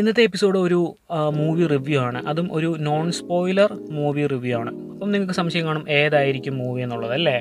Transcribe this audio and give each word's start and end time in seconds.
ഇന്നത്തെ 0.00 0.22
എപ്പിസോഡ് 0.22 0.58
ഒരു 0.58 0.94
movie 1.32 1.66
review 1.66 2.00
ആണ്. 2.00 2.26
അതും 2.26 2.48
ഒരു 2.52 2.76
നോൺ 2.78 3.12
സ്പോയിലർ 3.12 3.72
മൂവി 3.90 4.26
റിവ്യൂ 4.26 4.58
ആണ്. 4.58 4.92
അപ്പം 4.92 5.10
നിങ്ങൾക്ക് 5.12 5.32
സംശയം 5.32 5.66
കാണും 5.66 5.90
ഏതായിരിക്കും 5.90 6.58
മൂവി 6.58 6.82
എന്നുള്ളത് 6.82 7.12
അല്ലേ? 7.12 7.40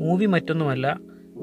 മൂവി 0.00 0.26
മറ്റൊന്നുമല്ല 0.26 1.00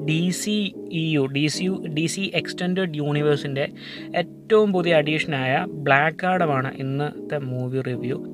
D 0.08 0.30
C 0.30 0.72
E 0.92 1.12
U 1.12 1.26
D 1.26 1.46
C 1.46 1.64
U 1.64 1.72
D 1.72 2.06
C 2.06 2.30
extended 2.34 2.96
യൂണിവേഴ്സിന്റെ 2.96 3.68
ഏറ്റവും 4.16 4.72
പുതിയ 4.72 4.94
അഡീഷനായ 4.94 5.66
ബ്ലാക്ക് 5.68 6.26
ആഡമാണ് 6.26 6.74
ഇന്നത്തെ 6.74 7.38
മൂവി 7.38 7.80
റിവ്യൂ 7.80 8.31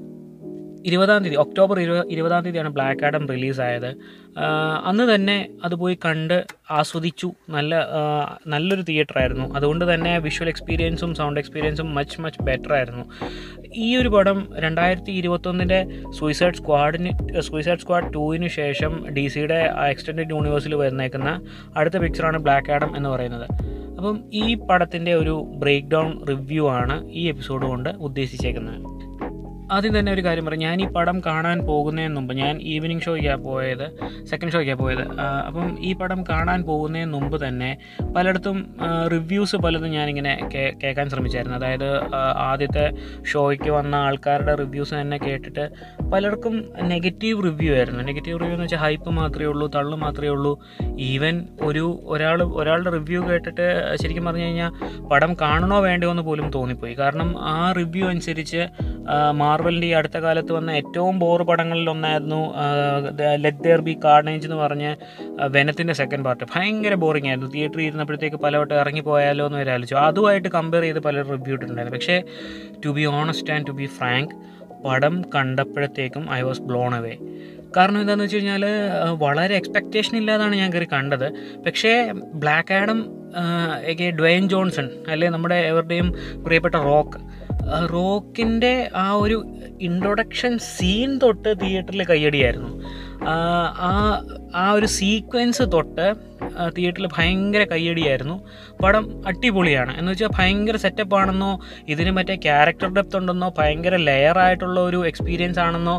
ഇരുപതാം 0.88 1.22
തീയതി 1.22 1.36
ഒക്ടോബർ 1.36 1.80
ഇരുപത് 1.80 2.06
ഇരുപതാം 2.08 2.42
തീയതിയാണ് 2.44 2.68
ബ്ലാക്ക് 2.68 3.04
ആഡം 3.04 3.28
റിലീസായത് 3.28 3.90
അന്ന് 4.84 5.14
തന്നെ 5.14 5.48
അത് 5.64 5.74
പോയി 5.74 5.98
കണ്ട് 6.04 6.46
ആസ്വദിച്ചു. 6.70 7.32
നല്ല 7.48 7.86
നല്ലൊരു 8.46 8.82
തിയേറ്റർ 8.82 9.18
ആയിരുന്നു. 9.18 9.54
അതുകൊണ്ട് 9.54 9.94
തന്നെ 9.94 10.18
വിഷ്വൽ 10.18 10.48
എക്സ്പീരിയൻസും 10.48 11.14
സൗണ്ട് 11.14 11.40
എക്സ്പീരിയൻസും 11.40 11.94
മച്ച് 11.94 12.20
മച്ച് 12.20 12.42
ബെറ്റർ 12.42 12.74
ആയിരുന്നു. 12.74 13.04
ഈ 13.74 13.96
ഒരു 13.96 14.08
പടം 14.08 14.48
രണ്ടായിരത്തി 14.58 15.10
ഇരുപത്തൊന്നിന്റെ 15.10 15.86
സൂയിസൈഡ് 16.10 16.54
സ്ക്വാഡിന് 16.54 17.40
സൂയിസൈഡ് 17.40 17.78
സ്ക്വാഡ് 17.78 18.14
ടൂവിന് 18.14 18.48
ശേഷം 18.48 19.08
ഡി 19.16 19.26
സിയുടെ 19.28 19.72
എക്സ്റ്റൻഡഡ് 19.90 20.30
യൂണിവേഴ്സിൽ 20.30 20.74
വരുന്നേക്കുന്ന 20.74 21.42
അടുത്ത 21.76 21.96
പിക്ചറാണ് 21.96 22.38
ബ്ലാക്ക് 22.38 22.72
ആഡം 22.72 22.96
എന്ന് 22.96 23.08
പറയുന്നത്. 23.08 23.46
അപ്പം 23.96 24.20
ഈ 24.32 24.54
പടത്തിന്റെ 24.54 25.14
ഒരു 25.14 25.44
ബ്രേക്ക് 25.56 25.88
ഡൗൺ 25.88 26.26
റിവ്യൂ 26.28 26.68
ആണ് 26.68 27.10
ഈ 27.10 27.28
എപ്പിസോഡ് 27.28 27.66
കൊണ്ട് 27.66 27.88
ഉദ്ദേശിച്ചേക്കുന്നത്. 27.88 28.97
ആദ്യം 29.72 29.98
തന്നെ 29.98 30.12
ഒരു 30.12 30.22
കാര്യം 30.24 30.44
പറയാം. 30.46 30.60
ഞാൻ 30.60 30.82
ഈ 30.82 30.86
പടം 30.96 31.16
കാണാൻ 31.26 31.58
പോകുന്നതിന് 31.60 32.16
മുമ്പ് 32.16 32.34
ഞാൻ 32.34 32.54
ഈവനിങ് 32.72 33.00
ഷോയ്ക്കാണ് 33.00 33.42
പോയത് 33.44 33.86
സെക്കൻഡ് 34.24 34.52
ഷോയ്ക്കാണ് 34.52 34.78
പോയത്. 34.78 35.04
അപ്പം 35.46 35.66
ഈ 35.84 35.92
പടം 35.92 36.20
കാണാൻ 36.30 36.62
പോകുന്നതിന് 36.62 37.12
മുമ്പ് 37.12 37.36
തന്നെ 37.46 37.70
പലയിടത്തും 38.16 38.58
റിവ്യൂസ് 39.12 39.56
പലതും 39.56 39.90
ഞാനിങ്ങനെ 39.90 40.32
കേൾക്കാൻ 40.82 41.08
ശ്രമിച്ചായിരുന്നു. 41.10 41.58
അതായത് 41.58 41.88
ആദ്യത്തെ 42.48 42.84
ഷോയ്ക്ക് 43.32 43.70
വന്ന 43.70 43.94
ആൾക്കാരുടെ 44.06 44.54
റിവ്യൂസ് 44.54 44.94
തന്നെ 44.94 45.18
കേട്ടിട്ട് 45.18 45.64
പലർക്കും 46.12 46.56
നെഗറ്റീവ് 46.82 47.44
റിവ്യൂ 47.44 47.74
ആയിരുന്നു. 47.74 48.02
നെഗറ്റീവ് 48.02 48.38
റിവ്യൂ 48.40 48.54
എന്ന് 48.54 48.64
വെച്ചാൽ 48.64 48.78
ഹൈപ്പ് 48.78 49.10
മാത്രമേ 49.10 49.46
ഉള്ളൂ 49.46 49.66
തള്ളു 49.74 49.96
മാത്രമേ 49.96 50.28
ഉള്ളൂ. 50.28 50.52
ഈവൻ 50.98 51.36
ഒരു 51.62 51.84
ഒരാൾ 52.04 52.38
ഒരാളുടെ 52.42 52.90
റിവ്യൂ 52.90 53.20
കേട്ടിട്ട് 53.28 53.96
ശരിക്കും 54.02 54.24
പറഞ്ഞു 54.24 54.44
കഴിഞ്ഞാൽ 54.44 54.70
പടം 55.10 55.34
കാണണോ 55.40 55.80
വേണ്ടോ 55.80 56.10
എന്ന് 56.10 56.22
പോലും 56.22 56.50
തോന്നിപ്പോയി. 56.50 56.94
കാരണം 56.94 57.30
ആ 57.52 57.72
റിവ്യൂ 57.72 58.04
അനുസരിച്ച് 58.08 58.62
മാർവലിന്റെ 59.32 59.86
ഈ 59.86 59.90
അടുത്ത 59.90 60.18
കാലത്ത് 60.18 60.52
വന്ന 60.52 60.70
ഏറ്റവും 60.70 61.18
ബോർ 61.18 61.42
പടങ്ങളിൽ 61.42 61.90
ഒന്നായിരുന്നു 61.90 62.40
ലെറ്റ് 63.44 63.64
ദർ 63.66 63.80
ബി 63.80 63.94
കാർണേജ് 64.04 64.46
എന്ന് 64.46 64.56
പറഞ്ഞ് 64.56 64.90
വെനത്തിന്റെ 65.56 65.92
സെക്കൻഡ് 65.92 66.24
പാർട്ട് 66.24 66.44
ഭയങ്കര 66.54 66.94
ബോറിംഗ് 67.04 67.28
ആയിരുന്നു. 67.28 67.50
തിയേറ്ററിൽ 67.54 67.82
ഇരുന്നപ്പോഴത്തേക്ക് 67.82 68.36
പലവട്ടം 68.36 68.76
ഇറങ്ങിപ്പോയാലോ 68.80 69.46
എന്ന് 69.46 69.58
വരെ 69.58 69.72
ആലോചിച്ചു. 69.72 69.98
അതുമായിട്ട് 70.08 70.48
കമ്പയർ 70.48 70.82
ചെയ്ത് 70.82 70.98
പല 70.98 71.22
റിവ്യൂ 71.22 71.54
ഇട്ടിട്ടുണ്ടായിരുന്നു. 71.54 71.98
പക്ഷേ 71.98 72.22
to 72.86 72.88
be 72.88 73.06
honest 73.06 73.52
and 73.52 73.66
to 73.66 73.72
be 73.72 73.86
frank 73.98 74.34
പടം 74.84 75.24
കണ്ടപ്പോഴത്തേക്കും 75.34 76.32
ഐ 76.32 76.40
വാസ് 76.40 76.62
ബ്ലോൺ 76.62 76.94
അവേ 76.94 77.14
കാരണം 77.76 78.00
എന്താണെന്ന് 78.00 78.24
വെച്ച് 78.24 78.36
കഴിഞ്ഞാൽ 78.36 78.64
വളരെ 79.24 79.54
എക്സ്പെക്റ്റേഷൻ 79.54 80.14
ഇല്ലാതാണ് 80.18 80.54
ഞാൻ 80.54 80.72
കയറി 80.72 80.88
കണ്ടത്. 80.92 81.26
പക്ഷേ 81.66 82.12
ബ്ലാക്ക് 82.34 82.74
ആഡം 82.74 83.00
ഡ്വൈൻ 84.20 84.48
ജോൺസൺ 84.48 84.90
അല്ലെ 85.10 85.28
നമ്മുടെ 85.28 85.54
എവരുടെയും 85.54 86.08
പ്രിയപ്പെട്ട 86.44 86.74
റോക്ക് 86.74 87.18
റോക്കിന്റെ 87.92 88.90
ആ 88.96 89.12
ഒരു 89.12 89.46
ഇൻട്രൊഡക്ഷൻ 89.80 90.58
സീൻ 90.58 91.18
തൊട്ട് 91.18 91.60
തിയേറ്ററിൽ 91.60 92.04
കയ്യടിയായിരുന്നു. 92.04 92.84
ആ 93.28 93.34
ആ- 94.54 94.72
ഒരു 94.72 94.86
സീക്വൻസ് 94.86 95.62
തൊട്ട് 95.72 96.27
തിയേറ്ററിൽ 96.76 97.08
ഭയങ്കര 97.16 97.62
കയ്യടിയായിരുന്നു. 97.64 98.36
പടം 98.82 99.04
അടിപൊളിയാണ്. 99.26 99.92
എന്ന് 99.98 100.12
വെച്ചാൽ 100.12 100.30
ഭയങ്കര 100.38 100.76
സെറ്റപ്പ് 100.76 101.16
ആണെന്നോ 101.16 101.50
ഇതിന് 101.88 102.10
മറ്റേ 102.10 102.36
ക്യാരക്ടർ 102.36 102.88
ഡെപ്ത് 102.94 103.16
ഉണ്ടെന്നോ 103.16 103.54
ഭയങ്കര 103.58 103.96
ലെയർ 103.96 104.38
ആയിട്ടുള്ള 104.38 104.80
ഒരു 104.80 105.06
എക്സ്പീരിയൻസ് 105.06 105.58
ആണെന്നോ 105.58 105.96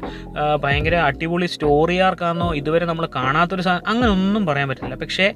ഭയങ്കര 0.63 0.95
അടിപൊളി 1.09 1.45
സ്റ്റോറി 1.45 1.97
ആർക്കാണെന്നോ 1.97 2.49
ഇതുവരെ 2.53 2.85
നമ്മൾ 2.85 3.07
കാണാത്തൊരു 3.15 3.61
സാധനം 3.61 3.87
അങ്ങനെ 3.91 4.11
ഒന്നും 4.11 4.45
പറയാൻ 4.45 4.69
പറ്റില്ല. 4.69 4.95
പക്ഷേ 4.95 5.27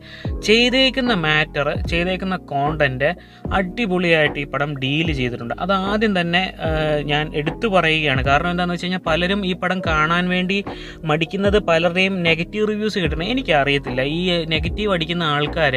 ചെയ്തേക്കുന്ന 0.44 1.14
മാറ്റർ 1.28 1.68
ചെയ്തേക്കുന്ന 1.92 2.36
കോണ്ടന്റ് 2.54 3.10
അടിപൊളിയായിട്ട് 3.54 4.40
ഈ 4.40 4.44
പടം 4.44 4.74
ഡീൽ 4.84 5.14
ചെയ്തിട്ടുണ്ട്. 5.14 5.54
അത് 5.60 5.74
ആദ്യം 5.74 6.14
തന്നെ 6.20 6.44
ഞാൻ 7.12 7.24
എടുത്തു 7.36 7.68
പറയുകയാണ്. 7.68 8.22
കാരണം 8.26 8.50
എന്താണെന്ന് 8.52 8.76
വെച്ച് 8.76 8.86
കഴിഞ്ഞാൽ 8.86 9.04
പലരും 9.08 9.46
ഈ 9.46 9.54
പടം 9.54 9.80
കാണാൻ 9.88 10.30
വേണ്ടി 10.30 10.58
മടിക്കുന്നത് 11.12 11.60
പലരുടെയും 11.70 12.24
നെഗറ്റീവ് 12.24 12.68
റിവ്യൂസ് 12.68 13.00
കിട്ടണം. 13.00 13.24
എനിക്കറിയത്തില്ല. 13.24 14.02
ഈ 14.18 14.46
നെഗറ്റീവ് 14.54 14.93
അടിക്കുന്ന 14.98 15.24
ആൾക്കാർ 15.36 15.76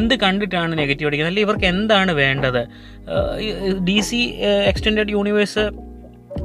എന്ത് 0.00 0.14
കണ്ടിട്ടാണ് 0.24 0.72
നെഗറ്റീവ് 0.82 1.08
അടിക്കുന്നത്? 1.08 1.32
അല്ലെങ്കിൽ 1.32 1.48
ഇവർക്ക് 1.48 1.68
എന്താണ് 1.74 2.12
വേണ്ടത്? 2.22 2.62
ഡി 3.88 3.98
സി 4.10 4.22
എക്സ്റ്റെൻഡഡ് 4.72 5.14
യൂണിവേഴ്സ് 5.16 5.64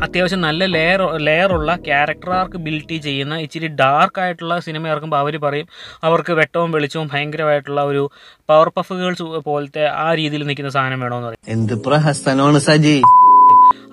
അത്യാവശ്യം 0.05 0.41
നല്ല 0.47 0.63
ലെയർ 0.73 1.01
ലെയറുള്ള 1.27 1.71
ക്യാരക്ടർ 1.85 2.31
ആർക്ക് 2.39 2.57
ബിൽറ്റ് 2.65 2.97
ചെയ്യുന്ന 3.05 3.35
ഇച്ചിരി 3.45 3.67
ഡാർക്ക് 3.81 4.19
ആയിട്ടുള്ള 4.23 4.55
സിനിമ 4.65 4.87
ഇറക്കുമ്പോൾ 4.91 5.19
അവർ 5.23 5.35
പറയും 5.45 5.67
അവർക്ക് 6.07 6.33
വെട്ടവും 6.39 6.69
വെളിച്ചവും 6.75 7.07
ഭയങ്കരമായിട്ടുള്ള 7.13 7.83
ഒരു 7.91 8.03
പവർ 8.49 8.69
പഫ് 8.77 8.97
ഗേൾസ് 9.01 9.25
പോലത്തെ 9.49 9.85
ആ 10.05 10.07
രീതിയിൽ 10.19 10.45
നിൽക്കുന്ന 10.49 10.71
സാധനം 10.77 10.99
വേണമെന്ന് 11.05 11.29
പറയും. 11.29 11.43
എന്ത് 11.55 11.75
പ്രഹസനമാണ് 11.87 12.61
സജി? 12.69 12.97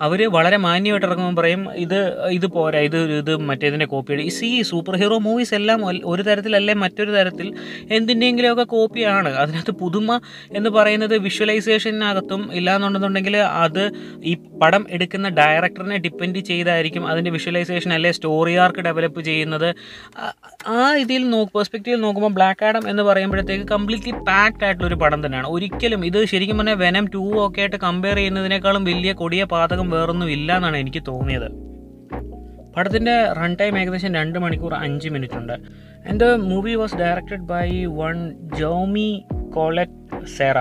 അവർ 0.01 0.31
വളരെ 0.31 0.57
മാന്യമായിട്ട് 0.57 1.07
ഇറങ്ങുമ്പോൾ 1.07 1.41
പറയും 1.41 1.75
ഇത് 1.75 2.27
ഇത് 2.27 2.47
പോരാ 2.47 2.79
ഇത് 2.79 3.11
ഇത് 3.11 3.37
മറ്റേതിന്റെ 3.37 3.85
കോപ്പി 3.85 4.13
ഈ 4.13 4.29
സി 4.29 4.61
സൂപ്പർ 4.61 4.95
ഹീറോ 4.95 5.17
മൂവീസ് 5.17 5.53
എല്ലാം 5.53 5.85
ഒരു 6.05 6.21
തരത്തിലല്ലേ 6.21 6.73
മറ്റൊരു 6.73 7.11
തരത്തിൽ 7.11 7.53
എന്തിന്റെയെങ്കിലുമൊക്കെ 7.91 8.63
കോപ്പിയാണ് 8.63 9.29
അതിനകത്ത് 9.29 9.71
പുതുമ 9.71 10.19
എന്ന് 10.53 10.69
പറയുന്നത് 10.69 11.17
വിഷ്വലൈസേഷനകത്തും 11.17 12.49
ഇല്ലാന്നുണ്ടെന്നുണ്ടെങ്കിൽ 12.53 13.37
അത് 13.37 13.91
ഈ 14.23 14.37
പടം 14.61 14.85
എടുക്കുന്ന 14.89 15.29
ഡയറക്ടറിനെ 15.29 15.97
ഡിപ്പെൻഡ് 15.97 16.39
ചെയ്തായിരിക്കും 16.39 17.07
അതിന്റെ 17.07 17.31
വിഷ്വലൈസേഷൻ 17.31 17.93
അല്ലെ 17.93 18.11
സ്റ്റോറി 18.11 18.55
ആർക്ക് 18.55 18.79
ഡെവലപ്പ് 18.79 19.21
ചെയ്യുന്നത്. 19.21 19.75
ആ- 20.17 20.33
ആ 20.67 20.95
ഇതിൽ 20.95 21.29
നോക്ക് 21.29 21.51
പെർസ്പെക്റ്റീവിൽ 21.53 22.01
നോക്കുമ്പോൾ 22.01 22.33
ബ്ലാക്ക് 22.33 22.65
ആഡം 22.65 22.89
എന്ന് 22.89 23.03
പറയുമ്പോഴത്തേക്ക് 23.03 23.65
കംപ്ലീറ്റ്ലി 23.65 24.11
പാക്ഡ് 24.11 24.63
ആയിട്ടുള്ള 24.63 24.87
ഒരു 24.87 24.95
പടം 24.95 25.25
തന്നെയാണ്. 25.25 25.47
ഒരിക്കലും 25.47 26.05
ഇത് 26.05 26.25
ശരിക്കും 26.25 26.57
പറഞ്ഞാൽ 26.57 26.75
വെനം 26.75 27.07
ടു 27.07 27.47
ഒക്കെ 27.47 27.59
ആയിട്ട് 27.59 27.75
കമ്പയർ 27.75 28.15
ചെയ്യുന്നതിനേക്കാളും 28.15 28.83
വലിയ 28.83 29.13
കൊടിയ 29.13 29.43
പാതകം 29.67 29.87
വേറൊന്നും 29.93 30.29
ഇല്ല 30.33 30.49
എന്നാണ് 30.59 30.77
എനിക്ക് 30.83 30.99
തോന്നിയത്. 31.07 31.49
പടത്തിന്റെ 32.75 33.13
റൺ 33.39 33.51
ടൈം 33.61 33.73
ഏകദേശം 33.79 34.11
രണ്ട് 34.17 34.37
മണിക്കൂർ 34.43 34.73
അഞ്ച് 34.85 35.09
മിനിറ്റ് 35.15 35.37
ഉണ്ട് 35.39 35.53
and 36.09 36.19
the 36.23 36.25
movie 36.51 36.73
was 36.81 36.95
directed 37.01 37.45
by 37.51 37.67
one 38.01 38.17
Jaume 38.59 39.09
Collet 39.55 39.95
Serra 40.35 40.57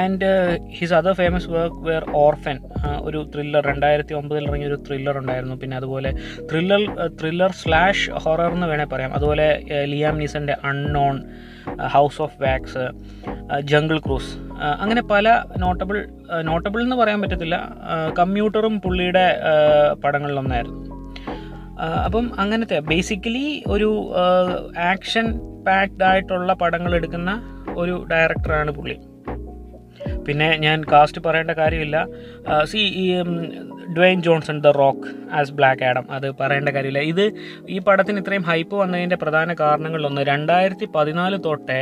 and 0.00 0.30
his 0.78 0.94
other 0.98 1.14
famous 1.20 1.50
work 1.54 1.80
where 1.88 2.04
Orphan 2.22 2.58
ഒരു 3.08 3.20
ത്രില്ലർ 3.34 3.62
രണ്ടായിരത്തി 3.72 4.16
ഒമ്പതിൽ 4.20 4.44
ഇറങ്ങിയ 4.50 4.70
ഒരു 4.72 4.78
ത്രില്ലർ 4.88 5.16
ഉണ്ടായിരുന്നു. 5.22 5.56
പിന്നെ 5.62 5.76
അതുപോലെ 5.80 6.12
ത്രില്ലർ 6.50 6.82
ത്രില്ലർ 7.20 7.52
സ്ലാഷ് 7.62 8.10
ഹൊറർ 8.24 8.52
എന്ന് 8.58 8.68
വേണേൽ 8.72 8.90
പറയാം. 8.94 9.14
അതുപോലെ 9.18 9.48
Liam 9.92 10.18
നീസന്റെ 10.22 10.56
Unknown 10.70 11.18
House 11.94 12.22
of 12.22 12.42
Wax 12.42 12.84
Jungle 13.60 13.98
Cruise 13.98 14.32
അങ്ങനെ 14.80 15.02
പല 15.02 15.44
നോട്ടബിൾ 15.58 15.96
നോട്ടബിൾ 16.42 16.80
എന്ന് 16.82 16.96
പറയാൻ 16.96 17.20
പറ്റത്തില്ല. 17.20 17.56
കമ്പ്യൂട്ടറും 18.18 18.80
പുള്ളിയുടെ 18.80 19.26
പടങ്ങളിലൊന്നായിരുന്നു. 20.04 20.80
അപ്പം 22.04 22.26
അങ്ങനത്തെ 22.40 22.78
ബേസിക്കലി 22.78 23.46
ഒരു 23.66 23.90
ആക്ഷൻ 24.92 25.26
പാക്ഡ് 25.66 26.04
ആയിട്ടുള്ള 26.04 26.52
പടങ്ങൾ 26.52 26.94
എടുക്കുന്ന 26.94 27.30
ഒരു 27.76 28.06
ഡയറക്ടറാണ് 28.10 28.70
പുള്ളി. 28.70 28.96
പിന്നെ 30.26 30.56
ഞാൻ 30.56 30.84
കാസ്റ്റ് 30.92 31.20
പറയേണ്ട 31.26 31.50
കാര്യമില്ല. 31.50 31.96
സി 32.64 32.78
ഈ 33.02 33.06
Dwayne 33.96 34.22
Johnson 34.22 34.56
the 34.60 34.66
Rock 34.66 35.08
as 35.38 35.52
Black 35.52 35.84
Adam 35.88 36.04
അത് 36.16 36.26
പറയേണ്ട 36.40 36.68
കാര്യമില്ല. 36.68 37.00
ഇത് 37.12 37.24
ഈ 37.68 37.78
പടത്തിന് 37.78 38.20
ഇത്രയും 38.20 38.44
ഹൈപ്പ് 38.50 38.74
വന്നതിന്റെ 38.76 39.16
പ്രധാന 39.16 39.54
കാരണങ്ങളിലൊന്ന് 39.60 40.22
രണ്ടായിരത്തി 40.22 40.88
പതിനാല് 40.94 41.38
തൊട്ടേ 41.46 41.80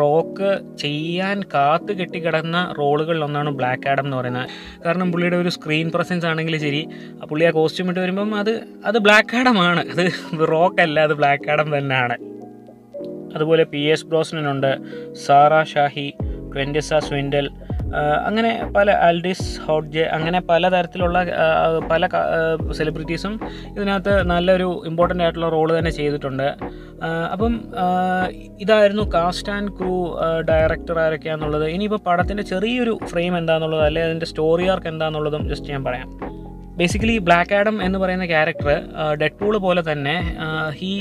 റോക്ക് 0.00 0.50
ചെയ്യാൻ 0.78 1.40
കാത്തു 1.54 1.92
കെട്ടിക്കിടന്ന 1.92 2.74
റോളുകളിലൊന്നാണ് 2.78 3.50
ബ്ലാക്ക് 3.50 3.88
ആഡം 3.88 4.04
എന്ന് 4.04 4.16
പറയുന്നത്. 4.16 4.48
കാരണം 4.86 5.12
പുള്ളിയുടെ 5.12 5.36
ഒരു 5.36 5.48
സ്ക്രീൻ 5.48 5.90
പ്രസൻസ് 5.94 6.26
ആണെങ്കിൽ 6.26 6.56
ശരി 6.66 6.82
പുള്ളി 7.30 7.44
ആ 7.44 7.50
കോസ്റ്റ്യൂം 7.50 7.90
ഇട്ട് 7.90 8.00
വരുമ്പം 8.00 8.34
അത് 8.34 8.52
അത് 8.84 8.98
ബ്ലാക്ക് 8.98 9.36
ആഡമാണ് 9.36 9.84
അത് 9.92 10.04
റോക്ക് 10.54 10.80
അല്ല 10.86 11.00
അത് 11.00 11.14
ബ്ലാക്ക് 11.22 11.50
ആഡം 11.50 11.78
തന്നെയാണ്. 11.78 12.16
അതുപോലെ 13.36 13.64
പി 13.64 13.80
എസ് 13.94 14.06
ബ്രോസ്നുണ്ട് 14.06 14.70
സാറ 15.26 15.62
ഷാഹി 15.62 16.08
ക്വെന്റസ 16.56 16.98
സ്വിൻഡൽ 17.08 17.48
അങ്ങനെ 18.28 18.50
പല 18.76 18.90
ആൽഡിസ് 19.06 19.48
ഹോഡ്ജെ 19.66 20.04
അങ്ങനെ 20.16 20.38
പല 20.50 20.68
തരത്തിലുള്ള 20.74 21.18
പല 21.92 22.08
സെലിബ്രിറ്റീസും 22.78 23.34
ഇതിനകത്ത് 23.76 24.14
നല്ലൊരു 24.32 24.68
ഇമ്പോർട്ടന്റ് 24.90 25.24
ആയിട്ടുള്ള 25.24 25.48
റോൾ 25.56 25.68
തന്നെ 25.78 25.92
ചെയ്തിട്ടുണ്ട്. 25.98 26.48
അപ്പം 27.32 27.54
ഇതായിരുന്നു 28.64 29.04
കാസ്റ്റ് 29.14 29.52
ആൻഡ് 29.56 29.72
ക്രൂ 29.78 29.94
ഡയറക്ടർ 30.50 30.98
ആരൊക്കെയാണെന്നുള്ളത് 31.04 31.66
ഇനിയിപ്പോൾ 31.74 32.00
പടത്തിന്റെ 32.08 32.44
ചെറിയൊരു 32.52 32.94
ഫ്രെയിം 33.12 33.34
എന്താണെന്നുള്ളത് 33.40 33.84
അല്ലെങ്കിൽ 33.88 34.10
അതിന്റെ 34.10 34.28
സ്റ്റോറി 34.32 34.66
ആർക്ക് 34.74 34.90
എന്താണെന്നുള്ളതും 34.92 35.44
ജസ്റ്റ് 35.52 35.70
ഞാൻ 35.74 35.84
പറയാം. 35.88 36.08
ബേസിക്കലി 36.80 37.16
ബ്ലാക്ക് 37.26 37.54
ആഡം 37.58 37.76
എന്ന് 37.84 37.98
പറയുന്ന 38.02 38.26
ക്യാരക്ടർ 38.32 38.68
ഡെഡ് 39.20 39.38
പൂൾ 39.40 39.54
പോലെ 39.66 39.82
തന്നെ 39.92 40.16
he 40.80 40.92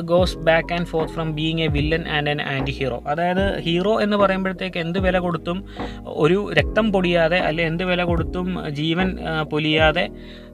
goes 0.00 0.38
back 0.38 0.72
and 0.72 0.86
forth 0.86 1.14
from 1.14 1.34
being 1.34 1.60
a 1.60 1.66
villain 1.66 2.08
and 2.08 2.30
an 2.30 2.42
anti 2.42 2.70
hero 2.70 3.02
അതായത് 3.06 3.60
ഹീറോ 3.60 4.00
എന്ന് 4.00 4.16
പറയുമ്പോഴത്തേക്ക് 4.16 4.78
എന്ത് 4.78 4.98
വില 4.98 5.18
കൊടുത്തും 5.18 5.64
ഒരു 6.06 6.52
രക്തം 6.52 6.92
പൊടിയാതെ 6.92 7.36
അല്ലെ 7.36 7.64
എന്ത് 7.64 7.84
വില 7.84 8.04
കൊടുത്തും 8.04 8.70
ജീവൻ 8.70 9.18
പൊലിയാതെ 9.50 10.10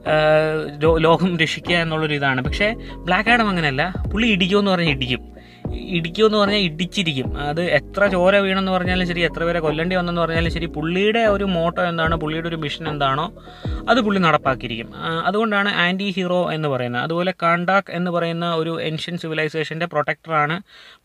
ആ, 0.07 0.13
ലോ- 0.83 0.99
ലോകം 0.99 1.37
രക്ഷിക്കുക 1.37 1.75
എന്നുള്ളൊരു 1.75 2.13
ഇതാണ് 2.13 2.41
പക്ഷേ 2.41 2.75
ബ്ലാക്ക് 2.95 3.29
ആഡം 3.29 3.49
അങ്ങനെയല്ല. 3.49 3.93
പുള്ളി 4.13 4.27
ഇടിക്കുമെന്ന് 4.27 4.71
പറഞ്ഞാൽ 4.71 4.91
ഇടിക്കും. 4.91 5.21
ഇടിക്കുമെന്ന് 5.97 6.37
പറഞ്ഞാൽ 6.41 6.61
ഇടിച്ചിരിക്കും. 6.67 7.29
അത് 7.49 7.61
എത്ര 7.79 8.01
ചോര 8.13 8.35
വീണെന്ന് 8.45 8.71
പറഞ്ഞാലും 8.75 9.07
ശരി 9.11 9.21
എത്ര 9.29 9.41
പേരെ 9.47 9.59
കൊല്ലേണ്ടി 9.65 9.95
വന്നെന്ന് 9.99 10.21
പറഞ്ഞാലും 10.23 10.51
ശരി 10.55 10.67
പുള്ളിയുടെ 10.77 11.23
ഒരു 11.35 11.45
മോട്ടോ 11.55 11.81
എന്താണ് 11.91 12.15
പുള്ളിയുടെ 12.23 12.49
ഒരു 12.51 12.59
മിഷൻ 12.63 12.85
എന്താണോ 12.93 13.25
അത് 13.91 14.01
പുള്ളി 14.05 14.21
നടപ്പാക്കിയിരിക്കും. 14.27 14.89
അതുകൊണ്ടാണ് 15.29 15.71
ആന്റി 15.85 16.07
ഹീറോ 16.17 16.41
എന്ന് 16.55 16.69
പറയുന്നത്. 16.75 17.03
അതുപോലെ 17.07 17.33
കാണ്ടാക്ക് 17.43 17.91
എന്ന് 17.99 18.11
പറയുന്ന 18.17 18.47
ഒരു 18.61 18.73
ഏൻഷ്യൻ 18.89 19.17
സിവിലൈസേഷന്റെ 19.23 19.89
പ്രൊട്ടക്ടറാണ് 19.93 20.57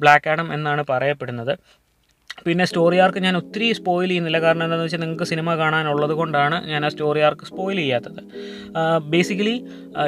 ബ്ലാക്ക് 0.04 0.30
ആഡം 0.34 0.48
എന്നാണ് 0.58 0.84
പറയപ്പെടുന്നത്. 0.92 1.54
പിന്നെ 2.46 2.64
സ്റ്റോറി 2.68 2.96
ആർക്ക് 3.02 3.20
ഞാൻ 3.26 3.34
ഒത്തിരി 3.40 3.66
സ്പോയിൽ 3.76 4.08
ചെയ്യുന്നില്ല. 4.10 4.38
കാരണം 4.44 4.64
എന്താണെന്ന് 4.64 4.86
വെച്ചാൽ 4.86 5.00
നിങ്ങൾക്ക് 5.02 5.26
സിനിമ 5.30 5.54
കാണാനുള്ളത് 5.60 6.14
കൊണ്ടാണ് 6.18 6.56
ഞാൻ 6.72 6.80
ആ 6.86 6.88
സ്റ്റോറി 6.94 7.20
ആർക്ക് 7.28 7.46
സ്പോയിൽ 7.50 7.78
ചെയ്യാത്തത്. 7.82 8.20
ബേസിക്കലി 9.12 9.56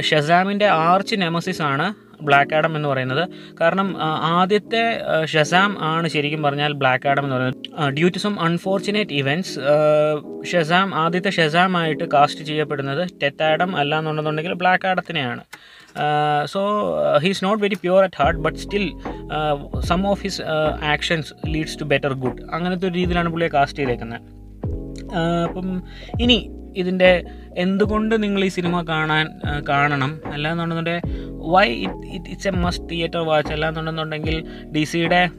ഷസാമിന്റെ 0.09 0.69
ആർച്ച് 0.89 1.17
നെമസിസ് 1.25 1.63
ആണ് 1.73 1.87
ബ്ലാക്ക് 2.23 2.55
ആഡം 2.55 2.77
എന്ന് 2.77 2.89
പറയുന്നത്. 2.89 3.29
കാരണം 3.61 3.97
ആദ്യത്തെ 4.23 5.01
ഷസാം 5.25 5.77
ആണ് 5.81 6.09
ശരിക്കും 6.09 6.43
പറഞ്ഞാൽ 6.43 6.73
ബ്ലാക്ക് 6.73 7.09
ആഡം 7.09 7.25
എന്ന് 7.25 7.37
പറയുന്നത്. 7.37 7.93
Due 7.93 8.09
to 8.09 8.19
some 8.19 8.41
unfortunate 8.41 9.13
events 9.13 9.61
Shazam 10.53 10.95
ആദ്യത്തെ 10.95 11.31
ഷസാം 11.31 11.77
ആയിട്ട് 11.77 12.05
കാസ്റ്റ് 12.05 12.45
ചെയ്യപ്പെടുന്നത് 12.45 13.09
ടെത്ത് 13.23 13.43
ആഡം 13.43 13.77
അല്ല 13.77 13.99
എന്നുണ്ടെന്നുണ്ടെങ്കിൽ 13.99 14.53
Black 14.53 14.87
ആഡത്തിനെയാണ് 14.87 15.45
so 16.45 16.61
he's 17.23 17.45
not 17.45 17.63
very 17.63 17.75
pure 17.75 18.03
at 18.03 18.23
heart 18.23 18.41
but 18.41 18.59
still 18.59 18.93
some 19.81 20.07
of 20.07 20.23
his 20.23 20.43
actions 20.83 21.33
leads 21.47 21.81
to 21.81 21.85
better 21.85 22.13
good 22.13 22.43
അങ്ങനത്തെ 22.53 22.87
ഒരു 22.87 22.95
രീതിയിലാണ് 22.95 23.29
പുള്ളിയെ 23.29 23.49
കാസ്റ്റ് 23.49 23.79
ചെയ്തേക്കുന്നത്. 23.79 24.21
അപ്പം 25.49 25.83
ഇനി 26.21 26.51
ഇതിന്റെ 26.77 27.25
എന്തുകൊണ്ട് 27.57 28.23
നിങ്ങൾ 28.23 28.45
ഈ 28.45 28.49
സിനിമ 28.49 28.83
കാണാൻ 28.89 29.41
കാണണം? 29.69 30.21
അല്ലാന്നുണ്ടെന്നുണ്ടെങ്കിൽ 30.33 31.03
why 31.33 31.69
it 31.69 32.07
it 32.15 32.31
it's 32.31 32.49
a 32.49 32.51
must 32.51 32.91
theatre 32.91 33.21
watch 33.21 33.53
അല്ലാന്നുണ്ടെന്നുണ്ടെങ്കിൽ 33.53 34.45
D 34.77 34.85
സിയുടെ 34.85 35.31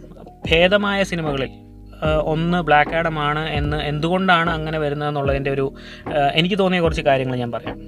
ഭേദമായ 0.49 1.03
സിനിമകളിൽ 1.03 1.49
ഒന്ന് 2.23 2.57
ബ്ലാക്ക് 2.63 2.95
ആഡമാണ് 2.95 3.49
എന്ന് 3.49 3.77
എന്തുകൊണ്ടാണ് 3.77 4.49
അങ്ങനെ 4.49 4.79
വരുന്നതെന്നുള്ളതിന്റെ 4.79 5.51
ഒരു 5.51 5.73
എനിക്ക് 6.33 6.59
തോന്നിയ 6.59 6.79
കുറച്ച് 6.79 7.01
കാര്യങ്ങൾ 7.01 7.35
ഞാൻ 7.35 7.51
പറയാം. 7.51 7.79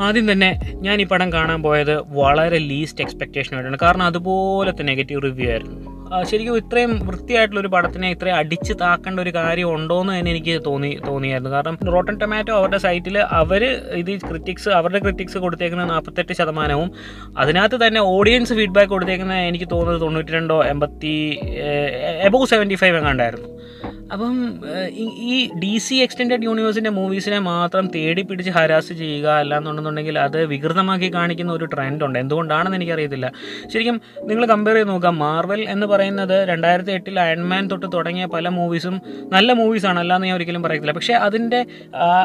ആദ്യം 0.00 0.32
തന്നെ 0.32 0.60
ഞാൻ 0.74 1.00
ഈ 1.00 1.04
പടം 1.04 1.32
കാണാൻ 1.32 1.62
പോയത് 1.62 2.00
വളരെ 2.08 2.58
ലീസ്റ്റ് 2.58 3.04
എക്സ്പെക്റ്റേഷനായിട്ടാണ് 3.04 3.78
കാരണം 3.82 4.02
അതുപോലത്തെ 4.02 4.82
നെഗറ്റീവ് 4.82 5.22
റിവ്യൂ 5.22 5.50
ആയിരുന്നു. 5.50 5.85
ശരിക്കും 6.30 6.56
ഇത്രയും 6.60 6.92
വൃത്തിയായിട്ടുള്ള 7.08 7.60
ഒരു 7.62 7.70
പടത്തിനെ 7.74 8.08
ഇത്രയും 8.14 8.36
അടിച്ച് 8.40 8.72
താക്കേണ്ട 8.82 9.18
ഒരു 9.24 9.32
കാര്യം 9.38 9.68
ഉണ്ടോ 9.76 9.96
എന്ന് 10.02 10.12
തന്നെ 10.16 10.30
എനിക്ക് 10.34 10.54
തോന്നി 10.66 10.90
തോന്നിയായിരുന്നു. 11.06 11.50
കാരണം 11.54 11.78
റോട്ടൻ 11.94 12.16
ടൊമാറ്റോ 12.22 12.54
അവരുടെ 12.60 12.80
സൈറ്റിൽ 12.86 13.16
അവർ 13.40 13.64
ഇത് 14.00 14.12
ക്രിറ്റിക്സ് 14.28 14.70
അവരുടെ 14.78 15.00
ക്രിറ്റിക്സ് 15.06 15.38
കൊടുത്തേക്കുന്ന 15.44 15.86
നാൽപ്പത്തെട്ട് 15.94 16.34
ശതമാനവും 16.40 16.90
അതിനകത്ത് 17.44 17.78
തന്നെ 17.84 18.02
ഓഡിയൻസ് 18.16 18.54
ഫീഡ്ബാക്ക് 18.60 18.92
കൊടുത്തേക്കുന്ന 18.94 19.36
എനിക്ക് 19.50 19.68
തോന്നുന്നത് 19.74 20.02
തൊണ്ണൂറ്റി 20.06 20.34
രണ്ടോ 20.38 20.58
എൺപത്തി 20.72 21.14
എബോവ് 22.28 22.48
സെവന്റി 22.54 22.78
ഫൈവ് 22.84 22.98
എങ്ങാണ്ടായിരുന്നു. 23.02 23.50
അപ്പം 24.12 24.60
ഈ- 24.88 25.50
ഡി 25.58 25.78
സി 25.78 25.94
എക്സ്റ്റെൻഡഡ് 25.94 26.44
യൂണിവേഴ്സിന്റെ 26.44 26.90
മൂവീസിനെ 26.90 27.38
മാത്രം 27.38 27.90
തേടി 27.94 28.22
പിടിച്ച് 28.22 28.50
ഹരാസ് 28.50 28.92
ചെയ്യുക 28.92 29.28
അല്ലാന്നുണ്ടെന്നുണ്ടെങ്കിൽ 29.28 30.18
അത് 30.18 30.44
വികൃതമാക്കി 30.44 31.14
കാണിക്കുന്ന 31.14 31.52
ഒരു 31.52 31.64
ട്രെൻഡ് 31.64 32.04
ഉണ്ട്. 32.04 32.18
എന്തുകൊണ്ടാണെന്ന് 32.18 32.76
എനിക്കറിയത്തില്ല. 32.76 33.32
ശരിക്കും 33.74 34.00
നിങ്ങൾ 34.22 34.46
കമ്പയർ 34.46 34.76
ചെയ്ത് 34.76 34.88
നോക്കാം 34.88 35.18
മാർവൽ 35.18 35.60
എന്ന് 35.68 35.86
പറയുന്നത് 35.86 36.48
രണ്ടായിരത്തി 36.48 36.92
എട്ടിൽ 36.92 37.20
അയൺമാൻ 37.20 37.70
തൊട്ട് 37.70 37.86
തുടങ്ങിയ 37.94 38.26
പല 38.26 38.48
മൂവീസും 38.48 39.00
നല്ല 39.32 39.52
മൂവീസാണ് 39.52 40.00
അല്ലാന്ന് 40.00 40.26
ഞാൻ 40.26 40.36
ഒരിക്കലും 40.36 40.62
പറയത്തില്ല. 40.62 40.92
പക്ഷേ 40.92 41.14
അതിന്റെ 41.14 41.66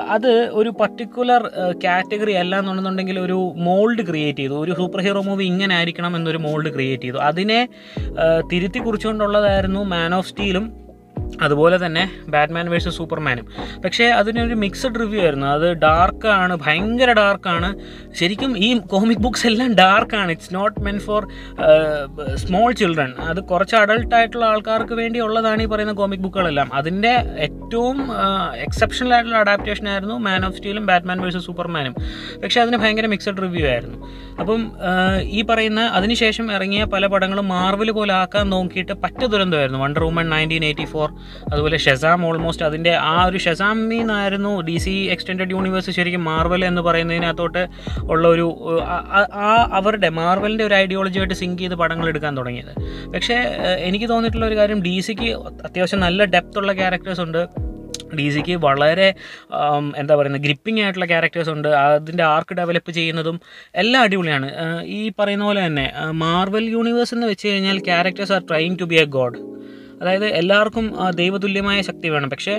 അത് 0.10 0.50
ഒരു 0.52 0.70
പർട്ടിക്കുലർ 0.70 1.50
കാറ്റഗറി 1.84 2.32
അല്ല 2.32 2.60
എന്നുണ്ടെന്നുണ്ടെങ്കിൽ 2.60 3.20
ഒരു 3.20 3.54
മോൾഡ് 3.56 4.08
ക്രിയേറ്റ് 4.08 4.40
ചെയ്തു. 4.40 4.54
ഒരു 4.54 4.74
സൂപ്പർ 4.78 5.02
ഹീറോ 5.02 5.22
മൂവി 5.22 5.46
ഇങ്ങനെ 5.46 5.76
ആയിരിക്കണം 5.76 6.16
എന്നൊരു 6.16 6.38
മോൾഡ് 6.38 6.74
ക്രിയേറ്റ് 6.74 7.04
ചെയ്തു. 7.04 7.18
അതിനെ 7.18 7.68
തിരുത്തി 8.54 8.80
കുറിച്ചുകൊണ്ടുള്ളതായിരുന്നു 8.80 9.84
മാൻ 9.84 10.16
ഓഫ് 10.16 10.30
സ്റ്റീലും 10.30 10.81
അതുപോലെ 11.42 11.86
തന്നെ 11.86 12.04
ബാറ്റ്മാൻ 12.28 12.70
വേഴ്സസ് 12.70 12.98
സൂപ്പർമാനും. 12.98 13.46
പക്ഷേ 13.86 14.06
അതിനൊരു 14.06 14.54
മിക്സഡ് 14.54 15.00
റിവ്യൂ 15.00 15.22
ആയിരുന്നു. 15.22 15.48
അത് 15.48 15.68
ഡാർക്കാണ് 15.74 16.56
ഭയങ്കര 16.66 17.12
ഡാർക്കാണ് 17.14 17.70
ശരിക്കും 18.14 18.58
ഈ 18.58 18.70
കോമിക് 18.78 19.18
ബുക്സ് 19.18 19.48
എല്ലാം 19.48 19.74
ഡാർക്കാണ് 19.74 20.32
it's 20.32 20.56
not 20.56 20.80
meant 20.80 21.00
for 21.00 21.28
small 22.36 22.72
children 22.72 23.14
അത് 23.20 23.40
കുറച്ച് 23.40 23.76
അഡൾട്ട് 23.76 24.16
ആയിട്ടുള്ള 24.16 24.46
ആൾക്കാർക്ക് 24.46 24.94
വേണ്ടി 24.94 25.20
ഉള്ളതാണ് 25.20 25.64
ഈ 25.64 25.66
പറയുന്ന 25.66 25.94
കോമിക് 25.94 26.20
ബുക്കുകളെല്ലാം 26.20 26.70
അതിന്റെ 26.74 27.14
ഏറ്റവും 27.38 28.12
എക്സെപ്ഷണൽ 28.56 29.14
ആയിട്ടുള്ള 29.14 29.38
അഡാപ്റ്റേഷൻ 29.38 29.90
ആയിരുന്നു 29.90 30.16
മാൻ 30.28 30.46
ഓഫ് 30.46 30.56
സ്റ്റീലും 30.56 30.86
ബാറ്റ്മാൻ 30.86 31.22
വേഴ്സസ് 31.22 31.46
സൂപ്പർമാനും 31.46 31.96
പക്ഷേ 32.44 32.62
അതിന് 32.62 32.78
ഭയങ്കര 32.78 33.06
മിക്സഡ് 33.06 33.42
റിവ്യൂ 33.42 33.68
ആയിരുന്നു. 33.68 33.98
അപ്പം 34.40 34.62
ഈ 35.22 35.42
പറയുന്ന 35.42 35.82
അതിനുശേഷം 35.82 36.52
ഇറങ്ങിയ 36.52 36.84
പല 36.84 37.06
പടങ്ങളും 37.06 37.48
മാർവൽ 37.48 37.92
പോലെ 37.92 38.14
ആക്കാൻ 38.14 38.50
നോക്കിയിട്ട് 38.50 38.94
പറ്റ 38.94 39.22
ദുരന്തമായിരുന്നു. 39.26 39.80
Wonder 39.80 40.04
Woman 40.04 40.30
nineteen 40.30 40.66
eighty 40.66 40.86
four 40.86 41.10
അതുപോലെ 41.54 41.78
ഷെസാം 41.78 42.26
ഓൾമോസ്റ്റ് 42.26 42.66
അതിന്റെ 42.66 42.92
ആ 42.96 43.26
ഒരു 43.26 43.38
ഷെസാമിൽ 43.38 43.88
നിന്നായിരുന്നു 43.88 44.62
ഡി 44.62 44.78
സി 44.78 44.90
എക്സ്റ്റെൻഡഡ് 44.90 45.52
യൂണിവേഴ്സ് 45.52 45.92
ശരിക്കും 45.92 46.24
മാർവൽ 46.24 46.66
എന്ന് 46.66 46.82
പറയുന്നതിനകത്തോട്ട് 46.82 47.68
ഉള്ള 48.04 48.28
ഒരു 48.28 48.58
ആ- 49.34 49.70
അവരുടെ 49.74 50.10
മാർവലിന്റെ 50.10 50.64
ഒരു 50.64 50.74
ഐഡിയോളജിയായിട്ട് 50.74 51.34
സിങ്ക് 51.34 51.62
ചെയ്ത് 51.62 51.76
പടങ്ങൾ 51.76 52.08
എടുക്കാൻ 52.08 52.38
തുടങ്ങിയത്. 52.38 52.74
പക്ഷേ 53.12 53.36
എനിക്ക് 53.80 54.10
തോന്നിയിട്ടുള്ള 54.10 54.46
ഒരു 54.46 54.56
കാര്യം 54.56 54.82
ഡി 54.82 55.00
സിക്ക് 55.00 55.32
അത്യാവശ്യം 55.64 56.00
നല്ല 56.00 56.26
ഡെപ്ത് 56.26 56.58
ഉള്ള 56.58 56.74
ക്യാരക്ടേഴ്സ് 56.74 57.22
ഉണ്ട്. 57.22 57.48
ഡി 58.16 58.30
സിക്ക് 58.30 58.56
വളരെ 58.56 59.14
എന്താ 59.98 60.16
പറയുന്നത് 60.16 60.42
ഗ്രിപ്പിംഗ് 60.42 60.82
ആയിട്ടുള്ള 60.82 61.06
ക്യാരക്ടേഴ്സ് 61.06 61.50
ഉണ്ട്. 61.50 61.68
അതിന്റെ 61.68 62.24
ആർക്ക് 62.24 62.56
ഡെവലപ്പ് 62.56 62.92
ചെയ്യുന്നതും 62.92 63.42
എല്ലാം 63.76 64.04
അടിപൊളിയാണ്. 64.04 64.52
ഈ 64.84 65.12
പറയുന്ന 65.20 65.44
പോലെ 65.46 65.66
തന്നെ 65.66 65.92
മാർവൽ 66.12 66.64
യൂണിവേഴ്സ് 66.64 67.14
എന്ന് 67.14 67.28
വെച്ച് 67.28 67.48
കഴിഞ്ഞാൽ 67.48 67.80
characters 67.80 68.34
are 68.34 68.42
trying 68.42 68.80
to 68.80 68.84
be 68.84 68.96
a 68.96 69.04
god 69.04 69.40
അതായത് 70.02 70.26
എല്ലാവർക്കും 70.42 70.86
ദൈവതുല്യമായ 71.16 71.80
ശക്തി 71.90 72.10
വേണം. 72.10 72.30
പക്ഷേ 72.30 72.56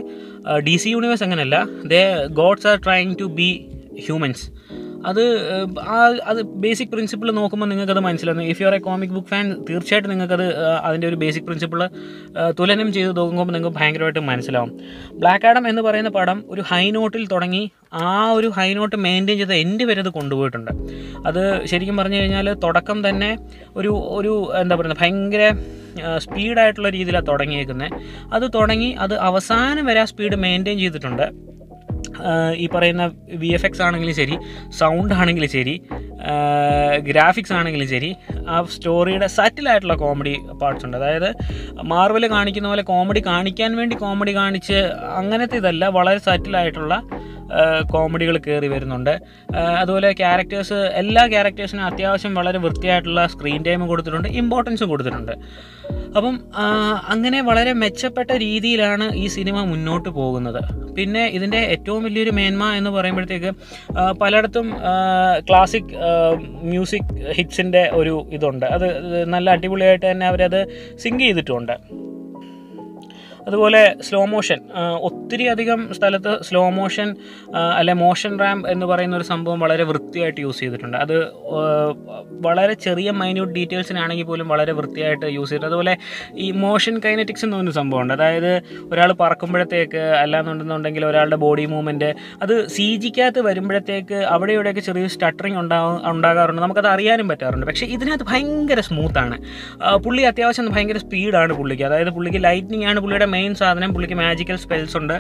ഡി 0.67 0.77
സി 0.83 0.89
യൂണിവേഴ്സ് 0.89 1.25
അങ്ങനെയല്ല. 1.27 1.59
They 1.93 2.03
gods 2.41 2.67
are 2.73 2.77
trying 2.87 3.15
to 3.21 3.29
be 3.41 3.51
humans 4.07 4.45
അത് 5.11 5.21
ആ 5.95 5.99
അത് 6.31 6.41
ബേസിക് 6.63 6.91
പ്രിൻസിപ്പിൾ 6.93 7.29
നോക്കുമ്പോൾ 7.39 7.69
നിങ്ങൾക്കത് 7.73 8.01
മനസ്സിലാകുന്നു 8.07 8.47
if 8.53 8.61
you 8.63 8.67
are 8.69 8.75
a 8.79 8.81
comic 8.87 9.13
book 9.17 9.31
fan 9.33 9.47
തീർച്ചയായിട്ടും 9.69 10.11
നിങ്ങൾക്കത് 10.13 10.47
അതിന്റെ 10.87 11.07
ഒരു 11.11 11.19
ബേസിക് 11.23 11.47
പ്രിൻസിപ്പിൾ 11.49 11.83
തുലനം 12.59 12.89
ചെയ്ത് 12.97 13.11
നോക്കുമ്പോൾ 13.19 13.55
നിങ്ങൾക്ക് 13.57 13.79
ഭയങ്കരമായിട്ട് 13.79 14.23
മനസ്സിലാവും. 14.31 14.73
ബ്ലാക്ക് 15.23 15.47
ആഡം 15.51 15.67
എന്ന് 15.73 15.85
പറയുന്ന 15.89 16.13
പടം 16.19 16.41
ഒരു 16.55 16.65
ഹൈ 16.71 16.85
നോട്ടിൽ 16.99 17.25
തുടങ്ങി 17.35 17.63
ആ 18.05 18.09
ഒരു 18.39 18.49
ഹൈ 18.57 18.69
നോട്ട് 18.79 18.97
മെയിന്റെയിൻ 19.07 19.39
ചെയ്ത് 19.41 19.55
എന്റെ 19.65 19.85
വരെ 19.89 20.01
അത് 20.05 20.11
കൊണ്ടുപോയിട്ടുണ്ട്. 20.19 20.73
അത് 21.29 21.43
ശരിക്കും 21.71 21.97
പറഞ്ഞു 22.01 22.19
കഴിഞ്ഞാൽ 22.21 22.49
തുടക്കം 22.67 22.99
തന്നെ 23.09 23.31
ഒരു 23.81 23.93
ഒരു 24.19 24.35
എന്താ 24.63 24.77
പറയുക 24.81 24.99
ഭയങ്കര 25.03 25.45
സ്പീഡായിട്ടുള്ള 26.25 26.91
രീതിയിലാണ് 26.97 27.27
തുടങ്ങിയേക്കുന്നത് 27.31 27.91
അത് 28.37 28.47
തുടങ്ങി 28.55 28.91
അത് 29.05 29.15
അവസാനം 29.29 29.85
വരെ 29.91 30.01
ആ 30.05 30.07
സ്പീഡ് 30.13 30.37
മെയിന്റെയിൻ 30.45 30.79
ചെയ്തിട്ടുണ്ട്. 30.83 31.27
ഈ 32.63 32.69
പറയുന്ന 32.75 33.05
വി 33.43 33.49
എഫ് 33.49 33.67
എക്സ് 33.67 33.83
ആണെങ്കിലും 33.83 34.15
ശരി 34.15 34.37
സൗണ്ട് 34.81 35.15
ആണെങ്കിലും 35.15 35.51
ശരി 35.57 35.75
ഗ്രാഫിക്സ് 37.09 37.53
ആണെങ്കിലും 37.53 37.89
ശരി 37.89 38.11
ആ 38.49 38.57
സ്റ്റോറിയുടെ 38.75 39.27
സറ്റിലായിട്ടുള്ള 39.27 39.95
കോമഡി 39.95 40.35
പാർട്സ് 40.63 40.87
ഉണ്ട്. 40.87 40.97
അതായത് 40.97 41.31
മാർവൽ 41.93 42.27
കാണിക്കുന്ന 42.27 42.69
പോലെ 42.69 42.83
കോമഡി 42.83 43.23
കാണിക്കാൻ 43.31 43.77
വേണ്ടി 43.77 43.97
കോമഡി 43.97 44.35
കാണിച്ച് 44.35 44.79
അങ്ങനത്തെ 45.21 45.57
ഇതല്ല 45.57 45.87
വളരെ 45.99 46.19
സറ്റിലായിട്ടുള്ള 46.19 47.03
കോമഡികൾ 47.93 48.37
കയറി 48.39 48.69
വരുന്നുണ്ട്. 48.73 49.15
അതുപോലെ 49.81 50.13
ക്യാരക്ടേഴ്സ് 50.13 50.79
എല്ലാ 51.01 51.27
ക്യാരക്ടേഴ്സിനും 51.27 51.85
അത്യാവശ്യം 51.85 52.33
വളരെ 52.35 52.59
വൃത്തിയായിട്ടുള്ള 52.59 53.23
സ്ക്രീൻ 53.27 53.61
ടൈം 53.67 53.87
കൊടുത്തിട്ടുണ്ട് 53.87 54.29
ഇമ്പോർട്ടൻസും 54.29 54.89
കൊടുത്തിട്ടുണ്ട്. 54.89 55.35
അപ്പം 56.17 56.35
അങ്ങനെ 57.15 57.39
വളരെ 57.49 57.73
മെച്ചപ്പെട്ട 57.83 58.31
രീതിയിലാണ് 58.45 59.07
ഈ 59.23 59.27
സിനിമ 59.37 59.57
മുന്നോട്ട് 59.71 60.09
പോകുന്നത്. 60.19 60.61
പിന്നെ 60.97 61.23
ഇതിന്റെ 61.37 61.61
ഏറ്റവും 61.75 62.01
വലിയൊരു 62.07 62.33
മേന്മ 62.39 62.65
എന്ന് 62.79 62.91
പറയുമ്പോഴത്തേക്ക് 62.97 63.51
പലയിടത്തും 64.23 64.67
ക്ലാസിക് 65.49 65.93
മ്യൂസിക് 66.73 67.13
ഹിറ്റ്സിന്റെ 67.39 67.83
ഒരു 68.01 68.15
ഇതുണ്ട്. 68.39 68.67
അത് 68.77 68.87
നല്ല 69.35 69.51
അടിപൊളിയായിട്ട് 69.57 70.07
തന്നെ 70.11 70.27
അവരത് 70.33 70.61
സിങ്ക് 71.05 71.23
ചെയ്തിട്ടുണ്ട്. 71.25 71.75
അതുപോലെ 73.47 73.81
സ്ലോ 74.01 74.25
മോഷൻ 74.25 74.61
ഒത്തിരി 75.01 75.45
അധികം 75.45 75.81
സ്ഥലത്ത് 75.95 76.33
സ്ലോ 76.43 76.71
മോഷൻ 76.71 77.09
അല്ലെ 77.79 77.95
മോഷൻ 77.95 78.41
റാം 78.41 78.59
എന്ന് 78.73 78.87
പറയുന്ന 78.87 79.17
ഒരു 79.17 79.25
സംഭവം 79.25 79.61
വളരെ 79.61 79.85
വൃത്തിയായിട്ട് 79.85 80.41
യൂസ് 80.41 80.61
ചെയ്തിട്ടുണ്ട്. 80.61 80.97
അത് 80.97 81.17
വളരെ 82.47 82.75
ചെറിയ 82.75 83.11
മൈന്യൂട്ട് 83.11 83.55
ഡീറ്റെയിൽസിനാണെങ്കിൽ 83.55 84.25
പോലും 84.25 84.49
വളരെ 84.49 84.73
വൃത്തിയായിട്ട് 84.73 85.27
യൂസ് 85.27 85.51
ചെയ്തിട്ടുണ്ട്. 85.51 85.67
അതുപോലെ 85.67 85.97
ഈ 86.37 86.51
മോഷൻ 86.51 86.99
കൈനറ്റിക്സ് 87.05 87.45
എന്ന് 87.45 87.57
പറയുന്ന 87.57 87.75
സംഭവമുണ്ട്. 87.81 88.15
അതായത് 88.15 88.63
ഒരാൾ 88.93 89.13
പറക്കുമ്പോഴത്തേക്ക് 89.13 90.03
അല്ലാന്നുണ്ടെന്നുണ്ടെങ്കിൽ 90.23 91.07
ഒരാളുടെ 91.07 91.37
ബോഡി 91.37 91.67
മൂവ്മെന്റ് 91.67 92.15
അത് 92.43 92.69
സി 92.69 92.97
ജിക്കകത്ത് 92.97 93.41
വരുമ്പോഴത്തേക്ക് 93.41 94.15
അവിടെ 94.15 94.53
ഇവിടെയൊക്കെ 94.53 94.81
ചെറിയ 94.81 95.07
സ്റ്റട്ടറിങ് 95.07 95.59
ഉണ്ടാവും 95.59 96.11
ഉണ്ടാകാറുണ്ട്. 96.11 96.63
നമുക്കത് 96.63 96.87
അറിയാനും 96.87 97.29
പറ്റാറുണ്ട്. 97.29 97.67
പക്ഷേ 97.67 97.87
ഇതിനകത്ത് 97.87 98.25
ഭയങ്കര 98.33 98.81
സ്മൂത്താണ് 98.81 99.39
പുള്ളി 100.05 100.23
അത്യാവശ്യം 100.23 100.73
ഭയങ്കര 100.75 100.99
സ്പീഡാണ് 100.99 101.53
പുള്ളിക്ക്. 101.53 101.83
അതായത് 101.83 102.11
പുള്ളിക്ക് 102.11 102.45
ലൈറ്റ്നിങ് 102.45 102.85
ആണ് 102.85 103.01
പുള്ളിയുടെ 103.01 103.29
മെയിൻ 103.33 103.55
സാധനം 103.55 103.91
പുള്ളിക്ക് 103.95 104.15
മാജിക്കൽ 104.15 104.57
സ്പെൽസ് 104.57 104.97
ഉണ്ട്. 104.97 105.17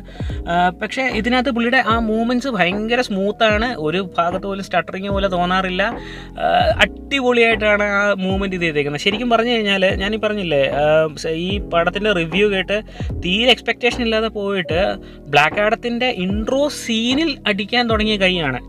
പക്ഷേ 0.82 1.02
ഇതിനകത്ത് 1.20 1.50
പുള്ളിയുടെ 1.50 1.80
ആ 1.86 1.98
മൂവ്മെന്റ്സ് 1.98 2.48
ഭയങ്കര 2.48 3.00
സ്മൂത്താണ് 3.00 3.68
ഒരു 3.86 4.00
ഭാഗത്ത് 4.18 4.46
പോലും 4.46 4.64
സ്റ്റട്ടറിങ് 4.64 5.08
പോലെ 5.08 5.28
തോന്നാറില്ല. 5.28 5.82
അടിപൊളിയായിട്ടാണ് 6.82 7.86
ആ 8.00 8.02
മൂവ്മെന്റ് 8.18 8.56
ഇത് 8.56 8.62
ചെയ്തേക്കുന്നത്. 8.62 9.02
ശരിക്കും 9.02 9.30
പറഞ്ഞു 9.30 9.50
കഴിഞ്ഞാൽ 9.50 9.84
ഞാനീ 9.94 10.16
പറഞ്ഞില്ലേ 10.16 10.62
ഈ 11.30 11.58
പടത്തിന്റെ 11.72 12.12
റിവ്യൂ 12.12 12.46
കേട്ട് 12.48 12.78
തീരെ 13.24 13.50
എക്സ്പെക്റ്റേഷൻ 13.50 14.02
ഇല്ലാതെ 14.02 14.28
പോയിട്ട് 14.38 14.80
ബ്ലാക്ക് 15.32 15.60
ആഡത്തിന്റെ 15.60 16.08
ഇൻട്രോ 16.24 16.62
സീനിൽ 16.68 17.30
അടിക്കാൻ 17.46 17.84
തുടങ്ങിയ 17.90 18.16
കൈയാണ്. 18.16 18.60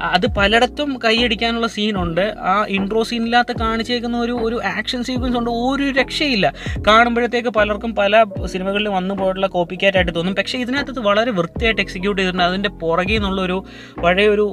അത് 0.00 0.26
പലയിടത്തും 0.36 0.90
കൈയടിക്കാനുള്ള 1.04 1.66
സീനുണ്ട് 1.66 2.24
ആ 2.52 2.54
ഇൻട്രോ 2.68 3.02
സീനില്ലാത്ത 3.02 3.52
കാണിച്ചേക്കുന്ന 3.60 4.16
ഒരു 4.20 4.34
ഒരു 4.46 4.56
ആക്ഷൻ 4.76 5.00
സീക്വൻസ് 5.04 5.38
ഉണ്ട്. 5.38 5.50
ഒരു 5.50 5.86
രക്ഷയില്ല. 6.00 6.46
കാണുമ്പോഴത്തേക്ക് 6.86 7.48
പലർക്കും 7.48 7.92
പല 7.94 8.24
സിനിമകളിൽ 8.46 8.87
വന്നു 8.88 9.14
പോയിട്ടുള്ള 9.14 9.46
കോപ്പി 9.46 9.78
ആയിട്ട് 9.84 10.14
തോന്നും. 10.18 10.34
പക്ഷേ 10.34 10.58
ഇതിനകത്ത് 10.58 10.90
ഇത് 10.90 11.00
വളരെ 11.00 11.30
വൃത്തിയായിട്ട് 11.30 11.80
എക്സിക്യൂട്ട് 11.80 12.20
ചെയ്തിട്ടുണ്ട്. 12.20 12.44
അതിന്റെ 12.50 12.68
പുറകിൽ 12.68 13.14
നിന്നുള്ളൊരു 13.14 13.64
പഴയൊരു 14.04 14.46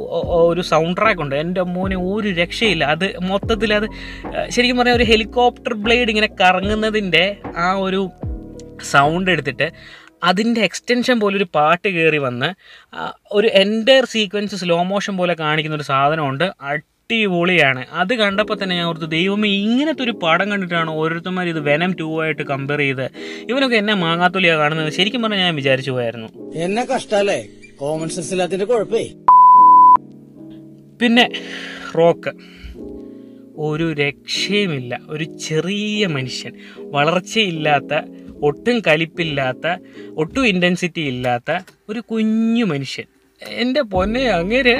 ഒരു 0.51 0.62
സൗണ്ട് 0.62 1.01
ട്രാക്ക് 1.01 1.22
ഉണ്ട്. 1.22 1.36
എന്റെ 1.36 1.62
മോനെ 1.62 1.96
ഒരു 1.96 2.30
രക്ഷയില്ല. 2.42 2.84
അത് 2.84 3.08
മൊത്തത്തിൽ 3.32 3.74
അത് 3.74 3.88
ശരിക്കും 4.50 4.77
പറഞ്ഞാൽ 4.77 4.96
ഒരു 4.96 5.04
ഹെലികോപ്റ്റർ 5.04 5.74
ബ്ലേഡ് 5.74 6.10
ഇങ്ങനെ 6.10 6.30
കറങ്ങുന്നതിന്റെ 6.42 7.38
ആ 7.58 7.74
ഒരു 7.88 8.10
സൗണ്ട് 8.92 9.32
എടുത്തിട്ട് 9.32 9.68
അതിന്റെ 10.24 10.62
എക്സ്റ്റൻഷൻ 10.62 11.20
പോലെ 11.20 11.36
ഒരു 11.38 11.48
പാട്ട് 11.56 11.88
കയറി 11.88 12.18
വന്ന് 12.18 12.50
ഒരു 13.32 13.48
എന്റയർ 13.48 14.06
സീക്വൻസ് 14.06 14.56
സ്ലോ 14.56 14.84
മോഷൻ 14.84 15.18
പോലെ 15.18 15.34
കാണിക്കുന്ന 15.39 15.75
ഒരു 15.75 15.84
സാധനമുണ്ട്. 15.84 16.48
അടിപൊളിയാണ്. 17.12 17.86
അത് 17.92 18.14
കണ്ടപ്പോൾ 18.14 18.58
തന്നെ 18.64 18.76
ഞാൻ 18.76 18.86
ഓർത്തു 18.86 19.06
ദൈവമേ 19.06 19.50
ഇങ്ങനത്തെ 19.50 20.04
ഒരു 20.04 20.12
പടം 20.12 20.52
കണ്ടിട്ടാണ് 20.52 20.92
ഓരോരുത്തന്മാർ 20.92 21.48
ഇത് 21.48 21.60
വെനം 21.60 21.96
ടു 22.00 22.24
ആയിട്ട് 22.24 22.42
കമ്പയർ 22.42 22.80
ചെയ്ത് 22.80 23.04
ഇവനൊക്കെ 23.50 23.76
എന്നെ 23.76 23.94
മാങ്ങാത്തൊലിയാണ് 23.94 24.60
കാണുന്നത്. 24.60 24.94
ശരിക്കും 24.94 25.22
പറഞ്ഞാൽ 25.22 25.40
ഞാൻ 25.40 25.56
വിചാരിച്ചു 25.56 25.92
പോയായിരുന്നു. 25.92 26.52
എന്നെ 26.56 26.86
കഷ്ടല്ലേ? 26.86 27.48
കോമൺ 27.78 28.10
സെൻസ് 28.10 28.32
ഇല്ലാത്തിന്റെ 28.32 28.66
കുഴപ്പേ. 28.66 29.12
പിന്നെ 31.02 31.32
റോക്ക്. 31.98 32.32
ഒരു 33.58 33.94
രക്ഷയുമില്ല. 33.94 35.00
ഒരു 35.10 35.24
ചെറിയ 35.24 36.08
മനുഷ്യൻ. 36.08 36.54
വളർച്ചയില്ലാത്ത 36.78 38.02
ഒട്ടും 38.44 38.82
കലിപ്പില്ലാത്ത 38.88 39.78
ഒട്ടും 40.18 40.48
ഇന്റൻസിറ്റി 40.48 41.02
ഇല്ലാത്ത 41.02 41.60
ഒരു 41.90 42.00
കുഞ്ഞു 42.00 42.66
മനുഷ്യൻ. 42.66 43.06
എന്റെ 43.48 43.82
പൊന്നെ 43.82 44.30
അങ്ങനെ 44.30 44.76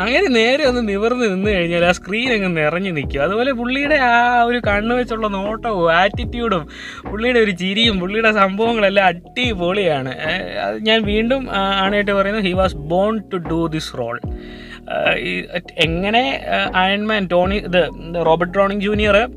അങ്ങനെ 0.00 0.28
നേരെ 0.28 0.64
ഒന്ന് 0.64 0.88
നിവർന്ന് 0.88 1.26
നിന്ന് 1.34 1.50
കഴിഞ്ഞാൽ 1.50 1.84
ആ 1.84 1.92
സ്ക്രീൻ 1.92 2.32
അങ്ങ് 2.32 2.56
നിറഞ്ഞു 2.56 2.90
നിൽക്കും. 2.90 3.22
അതുപോലെ 3.22 3.52
പുള്ളിയുടെ 3.52 3.94
ആ 3.94 4.42
ഒരു 4.42 4.60
കണ്ണ് 4.66 4.94
വെച്ചുള്ള 4.94 5.26
നോട്ടവും 5.26 5.92
ആറ്റിറ്റ്യൂഡും 5.92 6.68
പുള്ളിയുടെ 7.10 7.40
ഒരു 7.40 7.50
ചിരിയും 7.50 8.00
പുള്ളിയുടെ 8.00 8.32
സംഭവങ്ങളെല്ലാം 8.32 9.06
അടിപൊളിയാണ്. 9.06 10.14
ഞാൻ 10.80 11.02
വീണ്ടും 11.02 11.50
ആണായിട്ട് 11.54 12.12
പറയുന്നത് 12.12 12.44
he 12.44 12.52
was 12.52 12.76
born 12.76 13.22
to 13.32 13.36
do 13.36 13.66
this 13.66 13.98
role 13.98 14.20
എങ്ങനെ 15.76 16.42
അയൺമാൻ 16.74 17.28
ടോണി 17.32 17.54
ഇത് 17.54 17.80
Robert 18.26 18.54
Downey 18.54 18.80
junior 18.80 19.28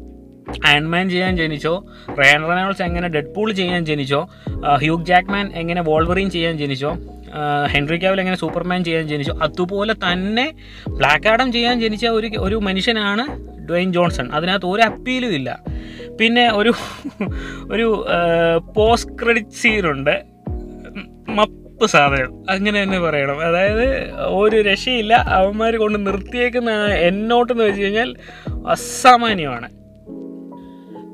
Iron Man 0.65 1.09
ചെയ്യാൻ 1.09 1.37
ജനിച്ചോ? 1.37 1.73
റയൻ 2.19 2.41
റൊണാൾഡ്സ് 2.49 2.81
എങ്ങനെ 2.81 3.07
ഡെഡ് 3.07 3.33
പൂൾ 3.35 3.51
ചെയ്യാൻ 3.51 3.85
ജനിച്ചോ? 3.85 4.29
ഹ്യൂഗ് 4.81 5.05
ജാക്മാൻ 5.05 5.51
എങ്ങനെ 5.55 5.81
വോൾവറിൻ 5.81 6.29
ചെയ്യാൻ 6.29 6.57
ജനിച്ചോ? 6.57 6.91
ഹെൻറി 7.67 8.03
കാവൽ 8.03 8.19
എങ്ങനെ 8.19 8.37
സൂപ്പർമാൻ 8.37 8.83
ചെയ്യാൻ 8.83 9.07
ജനിച്ചോ? 9.07 9.33
അതുപോലെ 9.41 9.93
തന്നെ 9.93 10.53
ബ്ലാക്ക് 10.89 11.27
ആഡം 11.27 11.51
ചെയ്യാൻ 11.51 11.81
ജനിച്ച 11.81 12.05
ഒരു 12.05 12.31
ഒരു 12.39 12.55
മനുഷ്യനാണ് 12.55 13.25
ഡ്വൈൻ 13.69 13.93
ജോൺസൺ 13.93 14.31
അതിനകത്ത് 14.31 14.65
ഒരു 14.65 14.81
അപ്പീലും 14.81 15.33
ഇല്ല. 15.35 15.59
പിന്നെ 16.19 16.45
ഒരു 16.53 16.73
ഒരു 17.71 18.07
പോസ്റ്റ് 18.75 19.11
ക്രെഡിറ്റ് 19.23 19.57
സീനുണ്ട് 19.61 20.15
മപ്പ് 21.29 21.87
സാധനം. 21.87 22.31
അങ്ങനെ 22.49 22.83
തന്നെ 22.83 22.99
പറയണം. 22.99 23.39
അതായത് 23.47 23.87
ഒരു 24.41 24.57
രക്ഷയില്ല. 24.61 25.13
അവന്മാർ 25.13 25.75
കൊണ്ട് 25.75 26.07
നിർത്തിയേക്കുന്ന 26.07 26.71
എന്നോട്ടെന്ന് 27.09 27.63
വെച്ച് 27.63 27.81
കഴിഞ്ഞാൽ 27.81 28.15
അസാമാന്യമാണ്. 28.67 29.76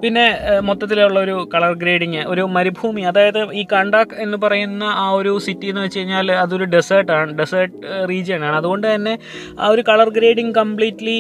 പിന്നെ 0.03 0.24
മൊത്തത്തിലുള്ള 0.67 1.17
ഒരു 1.25 1.36
കളർ 1.53 1.74
ഗ്രേഡിങ് 1.81 2.22
ഒരു 2.31 2.43
മരുഭൂമി. 2.55 3.01
അതായത് 3.10 3.39
ഈ 3.62 3.63
കണ്ടാക് 3.74 4.15
എന്ന് 4.24 4.38
പറയുന്ന 4.43 4.83
ആ 5.03 5.05
ഒരു 5.19 5.33
സിറ്റി 5.45 5.67
എന്ന് 5.72 5.81
വെച്ച് 5.86 6.00
കഴിഞ്ഞാൽ 6.00 6.31
അതൊരു 6.43 6.65
ഡെസേർട്ടാണ് 6.74 7.31
ഡെസേർട്ട് 7.38 7.75
റീജിയൺ 8.12 8.41
ആണ് 8.48 8.55
അതുകൊണ്ട് 8.62 8.88
തന്നെ 8.93 9.13
ആ 9.60 9.69
ഒരു 9.75 9.83
കളർ 9.89 10.10
ഗ്രേഡിങ് 10.17 10.53
കംപ്ലീറ്റ്ലി 10.60 11.17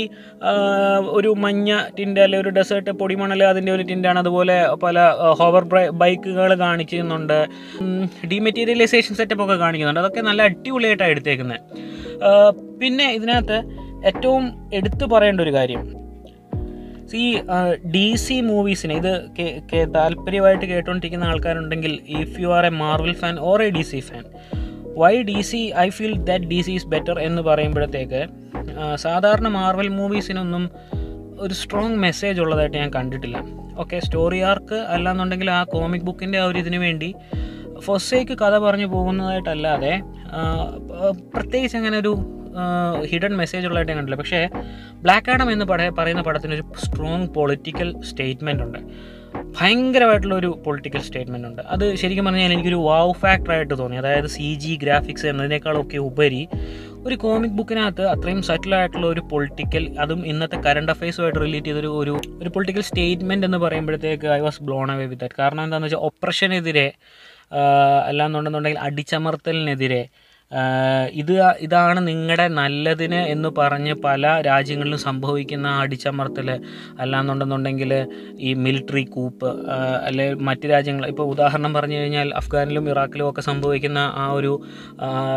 ഒരു 1.17 1.31
മഞ്ഞ 1.45 1.79
ടിന്റ് 1.97 2.23
അല്ലെ 2.25 2.39
ഒരു 2.43 2.53
ഡെസേർട്ട് 2.59 2.91
പൊടിമണൽ 3.03 3.43
അതിന്റെ 3.51 3.73
ഒരു 3.77 3.85
ടിന്റാണ്. 3.91 4.19
അതുപോലെ 4.23 4.57
പല 4.85 5.07
ഹോവർ 5.41 5.65
ബൈക്കുകൾ 6.03 6.53
കാണിക്കുന്നുണ്ട്. 6.65 7.39
ഡിമെറ്റീരിയലൈസേഷൻ 8.33 9.15
സെറ്റപ്പ് 9.21 9.45
ഒക്കെ 9.47 9.59
കാണിക്കുന്നുണ്ട്. 9.65 10.03
അതൊക്കെ 10.05 10.23
നല്ല 10.29 10.41
അടിപൊളിയായിട്ടാണ് 10.51 11.11
എടുത്തേക്കുന്നത് 11.15 11.59
പിന്നെ 12.83 13.07
ഇതിനകത്ത് 13.17 13.59
ഏറ്റവും 14.09 14.45
എടുത്തു 14.77 15.05
പറയേണ്ട 15.15 15.41
ഒരു 15.41 15.53
കാര്യം 15.59 15.83
ഈ 17.15 17.41
ഡി 17.91 18.15
സി 18.15 18.41
മൂവീസിനെ 18.41 18.93
ഇത് 18.93 19.13
താല്പര്യമായിട്ട് 19.95 20.65
കേട്ടുകൊണ്ടിരിക്കുന്ന 20.65 21.23
ആൾക്കാരുണ്ടെങ്കിൽ 21.23 21.99
if 22.07 22.41
you 22.41 22.47
are 22.47 22.65
a 22.65 22.69
Marvel 22.69 23.13
fan 23.13 23.39
or 23.39 23.61
a 23.63 23.69
D 23.69 23.81
C 23.81 23.99
fan 23.99 24.23
why 24.97 25.21
D 25.21 25.41
C 25.41 25.73
I 25.77 25.89
feel 25.89 26.15
that 26.23 26.45
D 26.45 26.61
C 26.61 26.71
is 26.71 26.87
better 26.87 27.19
എന്ന് 27.19 27.41
പറയുമ്പോഴത്തേക്ക് 27.41 28.27
സാധാരണ 28.95 29.47
മാർവൽ 29.47 29.87
മൂവീസിനൊന്നും 29.89 30.69
ഒരു 31.39 31.53
സ്ട്രോങ് 31.53 31.95
മെസ്സേജ് 31.95 32.41
ഉള്ളതായിട്ട് 32.41 32.77
ഞാൻ 32.77 32.89
കണ്ടിട്ടില്ല. 32.89 33.37
ഓക്കെ 33.77 33.99
സ്റ്റോറി 33.99 34.39
ആർക്ക് 34.39 34.75
അല്ലാന്നുണ്ടെങ്കിൽ 34.75 35.51
ആ 35.51 35.63
കോമിക് 35.63 36.01
ബുക്കിന്റെ 36.01 36.37
ആ 36.37 36.43
ഒരു 36.43 36.57
ഇതിനു 36.57 36.77
വേണ്ടി 36.77 37.15
ഫൊസേക്ക് 37.79 38.33
കഥ 38.33 38.57
പറഞ്ഞു 38.57 38.85
പോകുന്നതായിട്ടല്ലാതെ 38.85 40.01
പ്രത്യേകിച്ച് 41.33 41.77
അങ്ങനെ 41.77 41.97
ഒരു 41.97 42.42
ഹിഡൻ 43.05 43.35
മെസ്സേജ് 43.37 43.65
ഉള്ളതായിട്ട് 43.67 43.91
ഞാൻ 43.91 43.97
കണ്ടില്ല 43.97 44.15
പക്ഷേ 44.15 44.49
ബ്ലാക്ക് 45.01 45.29
ആഡം 45.29 45.51
എന്ന് 45.51 45.65
പറയുന്ന 45.65 45.99
പറയുന്ന 45.99 46.21
പടത്തിനൊരു 46.21 46.63
സ്ട്രോങ് 46.75 47.27
പൊളിറ്റിക്കൽ 47.27 48.01
സ്റ്റേറ്റ്മെന്റ് 48.01 48.63
ഉണ്ട്. 48.63 48.79
ഭയങ്കരമായിട്ടുള്ള 49.59 50.35
ഒരു 50.35 50.61
പൊളിറ്റിക്കൽ 50.65 51.01
സ്റ്റേറ്റ്മെന്റ് 51.01 51.47
ഉണ്ട്. 51.47 51.61
അത് 51.61 51.95
ശരിക്കും 51.95 52.25
പറഞ്ഞാൽ 52.25 52.53
എനിക്കൊരു 52.53 52.75
വാവ് 52.75 53.13
ഫാക്ടറായിട്ട് 53.13 53.77
തോന്നി. 53.77 53.95
അതായത് 53.95 54.27
സി 54.27 54.53
ജി 54.53 54.75
ഗ്രാഫിക്സ് 54.75 55.25
എന്നതിനേക്കാളൊക്കെ 55.25 55.97
ഉപരി 55.97 56.47
ഒരു 57.05 57.15
കോമിക് 57.15 57.51
ബുക്കിനകത്ത് 57.51 58.01
അത്രയും 58.01 58.41
സറ്റിൽ 58.41 58.75
ആയിട്ടുള്ള 58.75 59.07
ഒരു 59.07 59.21
പൊളിറ്റിക്കൽ 59.31 59.97
അതും 59.99 60.27
ഇന്നത്തെ 60.27 60.57
കറണ്ട് 60.57 60.91
അഫയേഴ്സുമായിട്ട് 60.91 61.39
റിലേറ്റ് 61.39 61.65
ചെയ്തൊരു 61.65 61.87
ഒരു 61.87 62.21
ഒരു 62.41 62.49
പൊളിറ്റിക്കൽ 62.49 62.81
സ്റ്റേറ്റ്മെന്റ് 62.81 63.45
എന്ന് 63.45 63.57
പറയുമ്പോഴത്തേക്ക് 63.57 64.27
I 64.27 64.39
was 64.39 64.63
blown 64.63 64.91
away 64.91 65.05
with 65.05 65.21
that 65.21 65.35
കാരണം 65.39 65.63
എന്താണെന്ന് 65.63 65.87
വെച്ചാൽ 65.87 66.05
ഒപ്രഷനെതിരെ 66.05 66.91
അല്ലാന്നുണ്ടെന്നുണ്ടെങ്കിൽ 68.05 68.79
അടിച്ചമർത്തലിനെതിരെ 68.79 70.09
ഇത് 71.11 71.41
ഇതാണ് 71.59 72.07
നിങ്ങളുടെ 72.07 72.47
നല്ലതിന് 72.47 73.15
എന്ന് 73.15 73.49
പറഞ്ഞ് 73.57 73.93
പല 73.93 74.41
രാജ്യങ്ങളിലും 74.41 74.99
സംഭവിക്കുന്ന 74.99 75.67
അടിച്ചമർത്തൽ 75.67 76.59
അല്ലാന്നുണ്ടെന്നുണ്ടെങ്കിൽ 76.99 78.07
ഈ 78.39 78.53
മിലിറ്ററി 78.53 79.03
കൂപ്പ് 79.05 79.67
അല്ലെ 80.05 80.33
മറ്റ് 80.33 80.69
രാജ്യങ്ങൾ 80.69 81.07
ഇപ്പോൾ 81.07 81.23
ഉദാഹരണം 81.23 81.73
പറഞ്ഞു 81.73 81.97
കഴിഞ്ഞാൽ 81.97 82.33
അഫ്ഗാനിലും 82.35 82.89
ഇറാഖിലും 82.89 83.29
ഒക്കെ 83.29 83.41
സംഭവിക്കുന്ന 83.41 84.13
ആ 84.15 84.31
ഒരു 84.31 84.61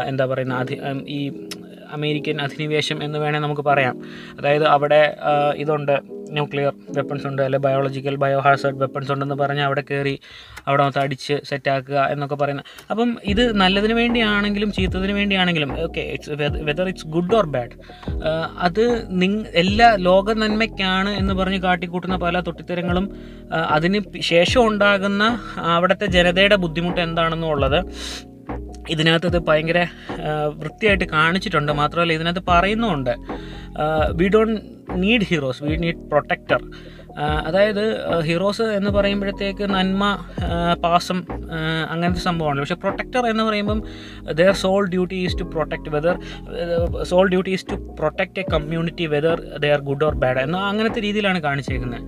എന്താ 0.07 0.27
പറയുന്ന 0.27 0.55
അധി 0.55 0.81
ഈ 1.09 1.49
അമേരിക്കൻ 1.93 2.41
അധിനിവേശം 2.41 3.05
എന്ന് 3.05 3.19
വേണേൽ 3.19 3.41
നമുക്ക് 3.41 3.63
പറയാം. 3.63 3.97
അതായത് 4.39 4.67
അവിടെ 4.67 5.17
ഇതുണ്ട്. 5.57 6.16
ന്യൂക്ലിയർ 6.33 6.73
വെപ്പൺസ് 6.89 7.27
ഉണ്ട് 7.27 7.43
അല്ലെ 7.43 7.59
ബയോളജിക്കൽ 7.59 8.17
ബയോ 8.17 8.39
ഹാസേർഡ് 8.39 8.77
വെപ്പൺസ് 8.77 9.13
ഉണ്ടെന്ന് 9.13 9.35
പറഞ്ഞ് 9.35 9.63
അവിടെ 9.63 9.81
കയറി 9.81 10.19
അവിടെ 10.67 10.83
മൊത്തം 10.83 11.01
അടിച്ച് 11.01 11.35
സെറ്റാക്കുക 11.45 12.09
എന്നൊക്കെ 12.11 12.35
പറയുന്നത് 12.35 12.65
അപ്പം 12.91 13.19
ഇത് 13.25 13.57
നല്ലതിന് 13.57 13.95
വേണ്ടിയാണെങ്കിലും 13.95 14.73
ചീത്തതിന് 14.73 15.13
വേണ്ടിയാണെങ്കിലും 15.13 15.73
okay 15.81 16.01
it's 16.01 16.31
whether 16.63 16.89
it's 16.89 17.07
good 17.07 17.35
or 17.35 17.47
bad 17.47 17.75
അത് 18.59 19.09
നിങ് 19.09 19.45
എല്ലാ 19.55 19.97
ലോക 19.97 20.33
നന്മയ്ക്കാണ് 20.33 21.11
എന്ന് 21.11 21.35
പറഞ്ഞ് 21.35 21.59
കാട്ടിക്കൂട്ടുന്ന 21.59 22.17
പല 22.17 22.41
തൊട്ടിത്തരങ്ങളും 22.41 23.11
അതിന് 23.71 24.01
ശേഷം 24.21 24.67
ഉണ്ടാകുന്ന 24.67 25.25
അവിടുത്തെ 25.57 26.07
ജനതയുടെ 26.07 26.57
ബുദ്ധിമുട്ട് 26.57 27.01
എന്താണെന്നുള്ളത് 27.01 27.81
ഇതിനകത്ത് 28.89 29.27
ഇത് 29.27 29.39
ഭയങ്കര 29.39 29.87
വൃത്തിയായിട്ട് 30.47 31.05
കാണിച്ചിട്ടുണ്ട്. 31.05 31.73
മാത്രമല്ല 31.73 32.13
ഇതിനകത്ത് 32.13 32.43
പറയുന്നുമുണ്ട് 32.49 33.15
we 34.17 34.29
don't 34.29 34.76
need 34.97 35.25
heroes 35.25 35.63
we 35.63 35.77
need 35.77 36.03
protector 36.11 36.61
അതായത് 37.47 37.85
ഹീറോസ് 38.27 38.67
എന്ന് 38.79 38.91
പറയുമ്പോഴത്തേക്ക് 38.91 39.65
നന്മ 39.75 40.05
പാസം 40.85 41.19
അങ്ങനത്തെ 41.91 42.21
സംഭവമാണ്. 42.21 42.61
പക്ഷേ 42.61 42.75
പ്രൊട്ടക്ടർ 42.75 43.27
എന്ന് 43.31 43.45
പറയുമ്പം 43.45 43.81
their 44.41 44.53
sole 44.63 44.89
duty 44.95 45.19
is 45.27 45.39
to 45.41 45.47
protect 45.55 45.91
whether 45.95 46.17
sole 47.03 47.29
duty 47.29 47.51
is 47.57 47.67
to 47.71 47.79
protect 48.01 48.41
a 48.41 48.45
community 48.55 49.07
whether 49.15 49.41
they 49.65 49.71
are 49.77 49.81
good 49.81 50.05
or 50.05 50.15
bad 50.25 50.39
എന്ന 50.39 50.57
അങ്ങനത്തെ 50.71 51.03
രീതിയിലാണ് 51.07 51.41
കാണിച്ചേക്കുന്നത്. 51.43 52.03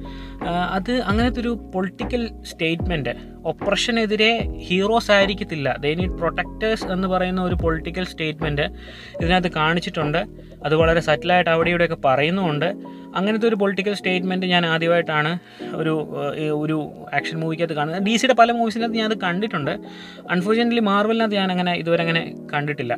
അത് 0.77 0.93
അങ്ങനത്തെ 1.11 1.41
ഒരു 1.41 1.53
പൊളിറ്റിക്കൽ 1.75 2.31
സ്റ്റേറ്റ്മെന്റ് 2.51 3.15
ഒപ്രഷനെതിരെ 3.53 4.31
ഹീറോസ് 4.69 5.11
ആയിരിക്കത്തില്ല. 5.11 5.69
ദേ 5.83 5.95
നീഡ് 5.95 6.17
പ്രൊട്ടക്ടേഴ്സ് 6.21 6.87
എന്ന് 6.95 7.09
പറയുന്ന 7.09 7.41
ഒരു 7.43 7.55
പൊളിറ്റിക്കൽ 7.65 8.05
സ്റ്റേറ്റ്മെന്റ് 8.05 8.67
ഇതിനകത്ത് 9.21 9.53
കാണിച്ചിട്ടുണ്ട്. 9.53 10.21
അത് 10.67 10.75
വളരെ 10.75 11.01
സറ്റിലായിട്ട് 11.01 11.51
അവിടെ 11.51 11.71
ഇവിടെയൊക്കെ 11.71 12.01
പറയുന്നുമുണ്ട്. 12.05 12.71
അങ്ങനത്തെ 13.17 13.49
ഒരു 13.49 13.57
പൊളിറ്റിക്കൽ 13.57 13.95
സ്റ്റേറ്റ്മെന്റ് 13.95 14.47
ഞാൻ 14.47 14.67
ആദ്യമായിട്ടാണ് 14.67 15.39
ഒരു 15.77 15.95
ഒരു 16.63 16.77
ആക്ഷൻ 17.15 17.41
മൂവിക്കകത്ത് 17.41 17.75
കാണുന്നത്. 17.75 18.03
ഡി 18.03 18.17
സിയുടെ 18.17 18.35
പല 18.35 18.53
മൂവീസിനകത്ത് 18.53 18.95
ഞാൻ 18.95 19.11
അത് 19.11 19.19
കണ്ടിട്ടുണ്ട്. 19.21 19.71
അൺഫോർച്യുനേറ്റ്ലി 20.31 20.81
മാർവലിനകത്ത് 20.81 21.35
ഞാൻ 21.35 21.51
അങ്ങനെ 21.51 21.75
ഇതുവരെ 21.75 22.03
അങ്ങനെ 22.03 22.35
കണ്ടിട്ടില്ല. 22.55 22.97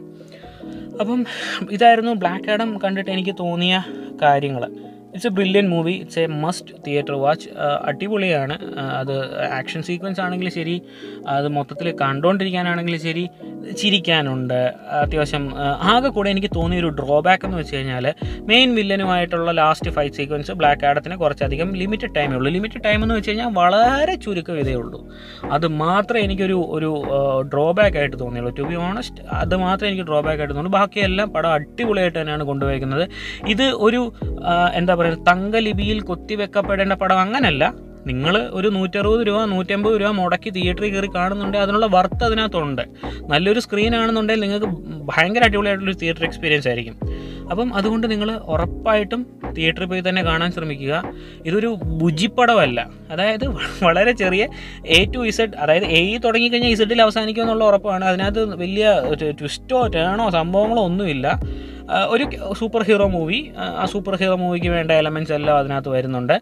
അപ്പം 1.01 1.27
ഇതായിരുന്നു 1.71 2.13
ബ്ലാക്ക് 2.13 2.51
ആഡം 2.51 2.79
കണ്ടിട്ട് 2.85 3.11
എനിക്ക് 3.11 3.35
തോന്നിയ 3.39 3.85
കാര്യങ്ങൾ 4.23 4.65
it's 5.11 5.27
a 5.27 5.31
brilliant 5.31 5.69
movie 5.69 5.93
it's 5.93 6.19
a 6.19 6.27
must 6.43 6.75
theatre 6.87 7.15
watch 7.23 7.49
അടിപൊളിയാണ്. 7.85 8.57
അത് 9.01 9.15
ആക്ഷൻ 9.59 9.83
സീക്വൻസ് 9.83 10.21
ആണെങ്കിലും 10.21 10.53
ശരി. 10.53 10.83
അത് 11.29 11.49
മൊത്തത്തിൽ 11.49 11.89
കണ്ടുകൊണ്ടിരിക്കാനാണെങ്കിലും 12.03 13.01
ശരി. 13.01 13.25
ചിരിക്കാനുണ്ട്. 13.79 14.61
അത്യാവശ്യം 15.01 15.45
ആകെ 15.93 16.09
കൂടെ 16.09 16.31
എനിക്ക് 16.31 16.51
തോന്നിയൊരു 16.57 16.89
ഡ്രോബാക്ക് 16.89 17.45
എന്ന് 17.45 17.59
വെച്ച് 17.59 17.77
കഴിഞ്ഞാൽ 17.77 18.15
മെയിൻ 18.51 18.75
വില്ലനുമായിട്ടുള്ള 18.75 19.51
ലാസ്റ്റ് 19.51 19.91
ഫൈറ്റ് 19.91 20.15
സീക്വൻസ് 20.15 20.53
ബ്ലാക്ക് 20.53 20.87
ആഡത്തിന് 20.87 21.17
കുറച്ചധികം 21.17 21.75
ലിമിറ്റഡ് 21.75 22.15
ടൈമേ 22.15 22.37
ഉള്ളൂ. 22.37 22.53
ലിമിറ്റഡ് 22.53 22.85
ടൈം 22.85 23.03
എന്ന് 23.03 23.15
വെച്ച് 23.15 23.31
കഴിഞ്ഞാൽ 23.31 23.51
വളരെ 23.53 24.15
ചുരുക്കം 24.15 24.59
ഇതേ 24.59 24.75
ഉള്ളൂ. 24.75 25.01
അത് 25.51 25.67
മാത്രമേ 25.83 26.21
എനിക്കൊരു 26.21 26.59
ഒരു 26.69 26.91
ഡ്രോബാക്ക് 27.53 27.97
ആയിട്ട് 27.97 28.19
തോന്നിയുള്ളൂ. 28.21 28.55
ടു 28.59 28.63
ബി 28.63 28.75
ഓണസ്റ്റ് 28.75 29.23
അത് 29.33 29.57
മാത്രമേ 29.57 29.91
എനിക്ക് 29.91 30.07
ഡ്രോബാക്ക് 30.11 30.41
ആയിട്ട് 30.41 30.55
തോന്നുള്ളൂ. 30.55 30.79
ബാക്കിയെല്ലാം 30.81 31.29
പടം 31.31 31.53
അടിപൊളിയായിട്ട് 31.53 32.19
തന്നെയാണ് 32.21 32.45
കൊണ്ടുപോയിരിക്കുന്നത് 32.45 33.09
ഇത് 33.49 33.67
ഒരു 33.87 34.03
എന്താ 34.75 34.95
പറയുക 35.01 35.27
തങ്കലിപിയിൽ 35.31 36.01
കൊത്തിവെക്കപ്പെടേണ്ട 36.11 36.95
പടം 37.05 37.21
അങ്ങനല്ല. 37.21 37.65
നിങ്ങൾ 38.07 38.35
ഒരു 38.59 38.69
നൂറ്ററുപത് 38.69 39.23
രൂപ 39.27 39.39
നൂറ്റമ്പത് 39.45 39.95
രൂപ 40.01 40.11
മുടക്കി 40.19 40.51
തിയേറ്ററിൽ 40.51 40.93
കയറി 40.93 41.09
കാണുന്നുണ്ടെങ്കിൽ 41.17 41.67
അതിനുള്ള 41.67 41.87
വർത്ത് 41.95 42.23
അതിനകത്തുണ്ട്. 42.25 42.83
നല്ലൊരു 43.33 43.61
സ്ക്രീൻ 43.61 43.95
ആണെന്നുണ്ടെങ്കിൽ 43.97 44.43
നിങ്ങൾക്ക് 44.45 44.69
ഭയങ്കര 45.11 45.43
അടിപൊളിയായിട്ടുള്ളൊരു 45.45 45.99
തിയേറ്റർ 45.99 46.25
എക്സ്പീരിയൻസ് 46.25 46.69
ആയിരിക്കും. 46.69 46.97
അപ്പം 47.51 47.69
അതുകൊണ്ട് 47.75 48.07
നിങ്ങൾ 48.11 48.31
ഉറപ്പായിട്ടും 48.55 49.21
തിയേറ്ററിൽ 49.57 49.89
പോയി 49.93 50.03
തന്നെ 50.09 50.23
കാണാൻ 50.23 50.51
ശ്രമിക്കുക. 50.53 50.95
ഇതൊരു 51.47 51.71
ബുജിപ്പടമല്ല 52.03 52.81
അതായത് 53.11 53.47
വളരെ 53.83 54.13
ചെറിയ 54.13 54.43
എ 54.99 55.01
ടു 55.15 55.27
ഇസഡ് 55.31 55.57
അതായത് 55.65 55.85
എ 55.85 56.19
തുടങ്ങിക്കഴിഞ്ഞാൽ 56.25 56.71
ഇസഡിൽ 56.71 57.03
അവസാനിക്കും 57.03 57.43
എന്നുള്ള 57.43 57.65
ഉറപ്പാണ്. 57.65 58.05
അതിനകത്ത് 58.05 58.45
വലിയ 58.63 58.87
ട്വിസ്റ്റോ 59.41 59.81
ടേണോ 59.97 60.31
സംഭവങ്ങളോ 60.31 60.83
ഒന്നുമില്ല. 60.91 61.27
ഒരു 62.09 62.25
സൂപ്പർ 62.53 62.83
ഹീറോ 62.83 63.07
മൂവി 63.09 63.53
ആ 63.59 63.85
സൂപ്പർ 63.85 64.15
ഹീറോ 64.17 64.37
മൂവിക്ക് 64.37 64.67
വേണ്ട 64.67 64.93
എലമെന്റ്സ് 64.93 65.33
എല്ലാം 65.33 65.57
അതിനകത്ത് 65.59 65.89
വരുന്നുണ്ട്. 65.89 66.33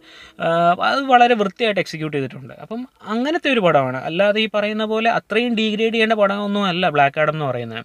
അത് 0.83 1.01
വളരെ 1.01 1.35
വൃത്തിയായിട്ട് 1.35 1.81
എക്സിക്യൂട്ട് 1.81 2.17
ചെയ്തിട്ടുണ്ട്. 2.17 2.55
അപ്പം 2.55 2.89
അങ്ങനത്തെ 3.07 3.51
ഒരു 3.53 3.61
പടമാണ്. 3.61 3.97
അല്ലാതെ 3.97 4.41
ഈ 4.41 4.49
പറയുന്ന 4.55 4.85
പോലെ 4.85 5.11
അത്രയും 5.11 5.55
ഡീഗ്രേഡ് 5.55 5.95
ചെയ്യേണ്ട 5.95 6.13
പടമൊന്നും 6.13 6.65
അല്ല 6.65 6.89
ബ്ലാക്ക് 6.89 7.21
ആഡം 7.21 7.33
എന്ന് 7.33 7.45
പറയുന്നത്. 7.45 7.85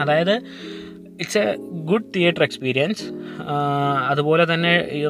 അതായത് 0.00 0.34
it's 1.20 1.38
a 1.38 1.56
good 1.56 2.04
theatre 2.16 2.42
experience 2.42 3.04
അതുപോലെ 4.08 4.54
തന്നെ 4.54 4.72
ഈ 4.92 5.02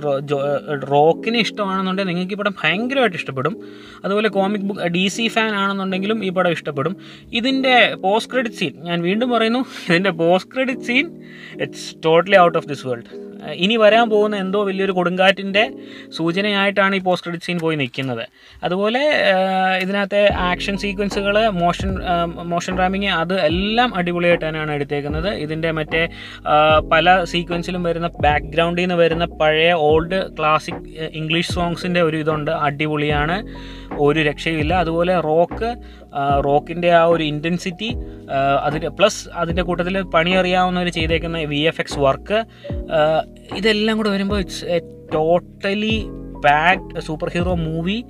റോക്കിനെ 0.91 1.39
ഇഷ്ടമാണെന്നുണ്ടെങ്കിൽ 1.39 2.13
നിങ്ങൾക്ക് 2.13 2.35
ഈ 2.35 2.37
പടം 2.37 2.55
ഭയങ്കരമായിട്ട് 2.63 3.17
ഇഷ്ടപ്പെടും. 3.17 3.57
അതുപോലെ 4.05 4.29
comic 4.29 4.63
book 4.63 4.87
D 4.87 5.09
C 5.09 5.29
fan 5.29 5.55
ആണെന്നുണ്ടെങ്കിലും 5.55 6.25
ഈ 6.25 6.31
പടം 6.31 6.51
ഇഷ്ടപ്പെടും. 6.51 6.97
ഇതിന്റെ 7.33 7.95
പോസ്റ്റ് 7.95 8.33
ക്രെഡിറ്റ് 8.33 8.57
സീൻ 8.57 8.75
ഞാൻ 8.83 9.03
വീണ്ടും 9.03 9.31
പറയുന്നു 9.31 9.65
ഇതിന്റെ 9.91 10.11
post 10.11 10.55
credit 10.55 10.81
scene 10.81 11.07
it's 11.63 11.97
totally 12.05 12.39
out 12.39 12.59
of 12.59 12.69
this 12.69 12.87
world 12.87 13.26
ഇനി 13.55 13.77
വരാൻ 13.77 14.11
പോകുന്ന 14.11 14.37
എന്തോ 14.37 14.65
വലിയൊരു 14.65 14.93
കൊടുങ്കാറ്റിന്റെ 14.93 15.71
സൂചനയായിട്ടാണ് 16.17 16.97
ഈ 16.97 16.99
പോസ്റ്റ് 16.99 17.27
ക്രെഡിറ്റ് 17.27 17.47
സീൻ 17.47 17.59
പോയി 17.59 17.77
നിൽക്കുന്നത്. 17.77 18.27
അതുപോലെ 18.65 19.03
ഇതിനകത്തെ 19.83 20.33
ആക്ഷൻ 20.33 20.77
സീക്വൻസുകൾ 20.77 21.49
മോഷൻ 21.49 21.99
മോഷൻ 22.45 22.77
ഡ്രാമിങ് 22.77 23.07
അത് 23.07 23.41
എല്ലാം 23.41 23.95
അടിപൊളിയായിട്ട് 23.95 24.49
തന്നെയാണ് 24.49 24.73
എടുത്തേക്കുന്നത്. 24.73 25.35
ഇതിന്റെ 25.35 25.71
മറ്റേ 25.71 26.09
പല 26.93 27.25
സീക്വൻസിലും 27.25 27.83
വരുന്ന 27.83 28.11
ബാക്ക്ഗ്രൗണ്ടിൽ 28.21 28.83
നിന്ന് 28.83 28.95
വരുന്ന 28.95 29.25
പഴയ 29.25 29.73
ഓൾഡ് 29.73 30.37
ക്ലാസിക് 30.39 30.89
ഇംഗ്ലീഷ് 31.13 31.53
സോങ്സിന്റെ 31.53 32.03
ഒരു 32.03 32.17
ഇതുണ്ട്. 32.17 32.51
അടിപൊളിയാണ്. 32.51 33.37
ഒരു 33.99 34.21
രക്ഷയുമില്ല. 34.21 34.75
അതുപോലെ 34.75 35.21
റോക്ക് 35.21 35.77
റോക്കിന്റെ 36.45 36.93
ആ 36.93 37.05
ഒരു 37.05 37.25
ഇന്റൻസിറ്റി 37.25 37.97
അതിന് 38.65 38.89
പ്ലസ് 38.89 39.29
അതിന്റെ 39.35 39.63
കൂട്ടത്തിൽ 39.63 40.03
പണി 40.03 40.31
അറിയാവുന്നവർ 40.31 40.89
ചെയ്തേക്കുന്ന 40.89 41.39
വി 41.39 41.57
എഫ് 41.57 41.81
എക്സ് 41.81 41.99
വർക്ക് 41.99 42.45
ഇതെല്ലാം 43.57 43.97
കൂടെ 43.97 44.09
വരുമ്പോൾ 44.09 44.39
it's 44.39 44.65
a 44.65 44.79
totally 45.15 46.07
packed 46.45 47.01
super 47.01 47.29
hero 47.29 47.55
movie 47.55 48.05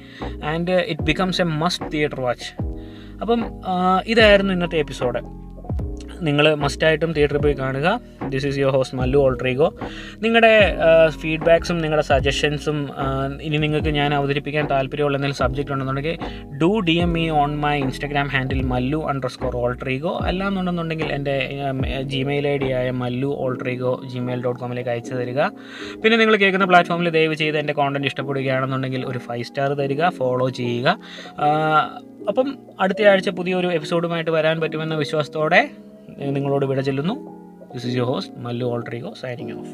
and 0.45 0.71
it 0.71 1.03
becomes 1.03 1.41
a 1.41 1.45
must 1.45 1.93
theatre 1.93 2.21
watch 2.21 2.63
അപ്പം 3.21 3.45
ഇതായിരുന്നു 4.07 4.53
ഇന്നത്തെ 4.53 4.77
എപ്പിസോഡ് 4.77 5.46
നിങ്ങൾ 6.29 6.55
മസ്റ്റായിട്ടും 6.55 7.13
തിയേറ്ററിൽ 7.13 7.39
പോയി 7.39 7.55
കാണുക. 7.55 8.01
This 8.29 8.47
is 8.47 8.59
your 8.59 8.73
host 8.73 8.99
Mallu 8.99 9.19
alter ego. 9.19 9.69
നിങ്ങളുടെ 10.23 10.53
ഫീഡ്ബാക്സും 11.21 11.79
നിങ്ങളുടെ 11.79 12.07
സജഷൻസും 12.07 12.79
ഇനി 13.41 13.57
നിങ്ങൾക്ക് 13.57 13.89
ഞാൻ 13.89 14.15
അവതരിപ്പിക്കാൻ 14.15 14.67
താല്പര്യമുള്ള 14.71 15.17
എന്തെങ്കിലും 15.19 15.41
സബ്ജക്റ്റ് 15.45 15.73
ഉണ്ടെന്നുണ്ടെങ്കിൽ 15.73 16.17
do 16.63 16.81
D 16.89 16.97
M 17.07 17.19
E 17.19 17.31
on 17.31 17.57
my 17.65 17.75
Instagram 17.81 18.29
handle 18.29 18.63
Mallu 18.63 18.99
underscore 19.29 19.57
alter ego. 19.57 20.19
അല്ലാന്നുണ്ടെന്നുണ്ടെങ്കിൽ 20.31 21.13
എന്റെ 21.19 21.37
ജിമെയിൽ 22.03 22.49
ഐ 22.49 22.57
ഡി 22.57 22.71
ആയ 22.71 22.91
Mallu 22.91 23.27
alter ego 23.27 24.01
Gmail 24.13 24.43
dot 24.45 24.61
കോമിലേക്ക് 24.61 24.91
അയച്ചു 24.91 25.15
തരിക. 25.15 25.41
പിന്നെ 26.03 26.19
നിങ്ങൾ 26.19 26.37
കേൾക്കുന്ന 26.37 26.65
പ്ലാറ്റ്ഫോമിൽ 26.65 27.11
ദയവ് 27.11 27.35
ചെയ്ത് 27.35 27.59
എന്റെ 27.59 27.73
കോണ്ടന്റ് 27.73 28.07
ഇഷ്ടപ്പെടുകയാണെന്നുണ്ടെങ്കിൽ 28.07 29.05
ഒരു 29.07 29.19
ഫൈവ് 29.19 29.45
സ്റ്റാർ 29.45 29.73
തരിക 29.73 30.09
ഫോളോ 30.09 30.49
ചെയ്യുക. 30.49 30.99
അപ്പം 32.29 32.59
അടുത്ത 32.81 33.03
ആഴ്ച 33.09 33.29
പുതിയൊരു 33.29 33.69
എപ്പിസോഡുമായിട്ട് 33.69 34.31
വരാൻ 34.31 34.61
പറ്റുമെന്ന 34.61 34.95
വിശ്വാസത്തോടെ 34.95 35.61
നിങ്ങളോട് 36.09 36.67
വിട 36.67 36.81
ചെല്ലുന്നു. 36.81 37.15
This 37.75 37.87
is 37.87 37.97
your 37.97 38.09
host 38.09 38.35
Mallu 38.39 38.67
alter ego 38.67 39.15
signing 39.15 39.53
off 39.53 39.73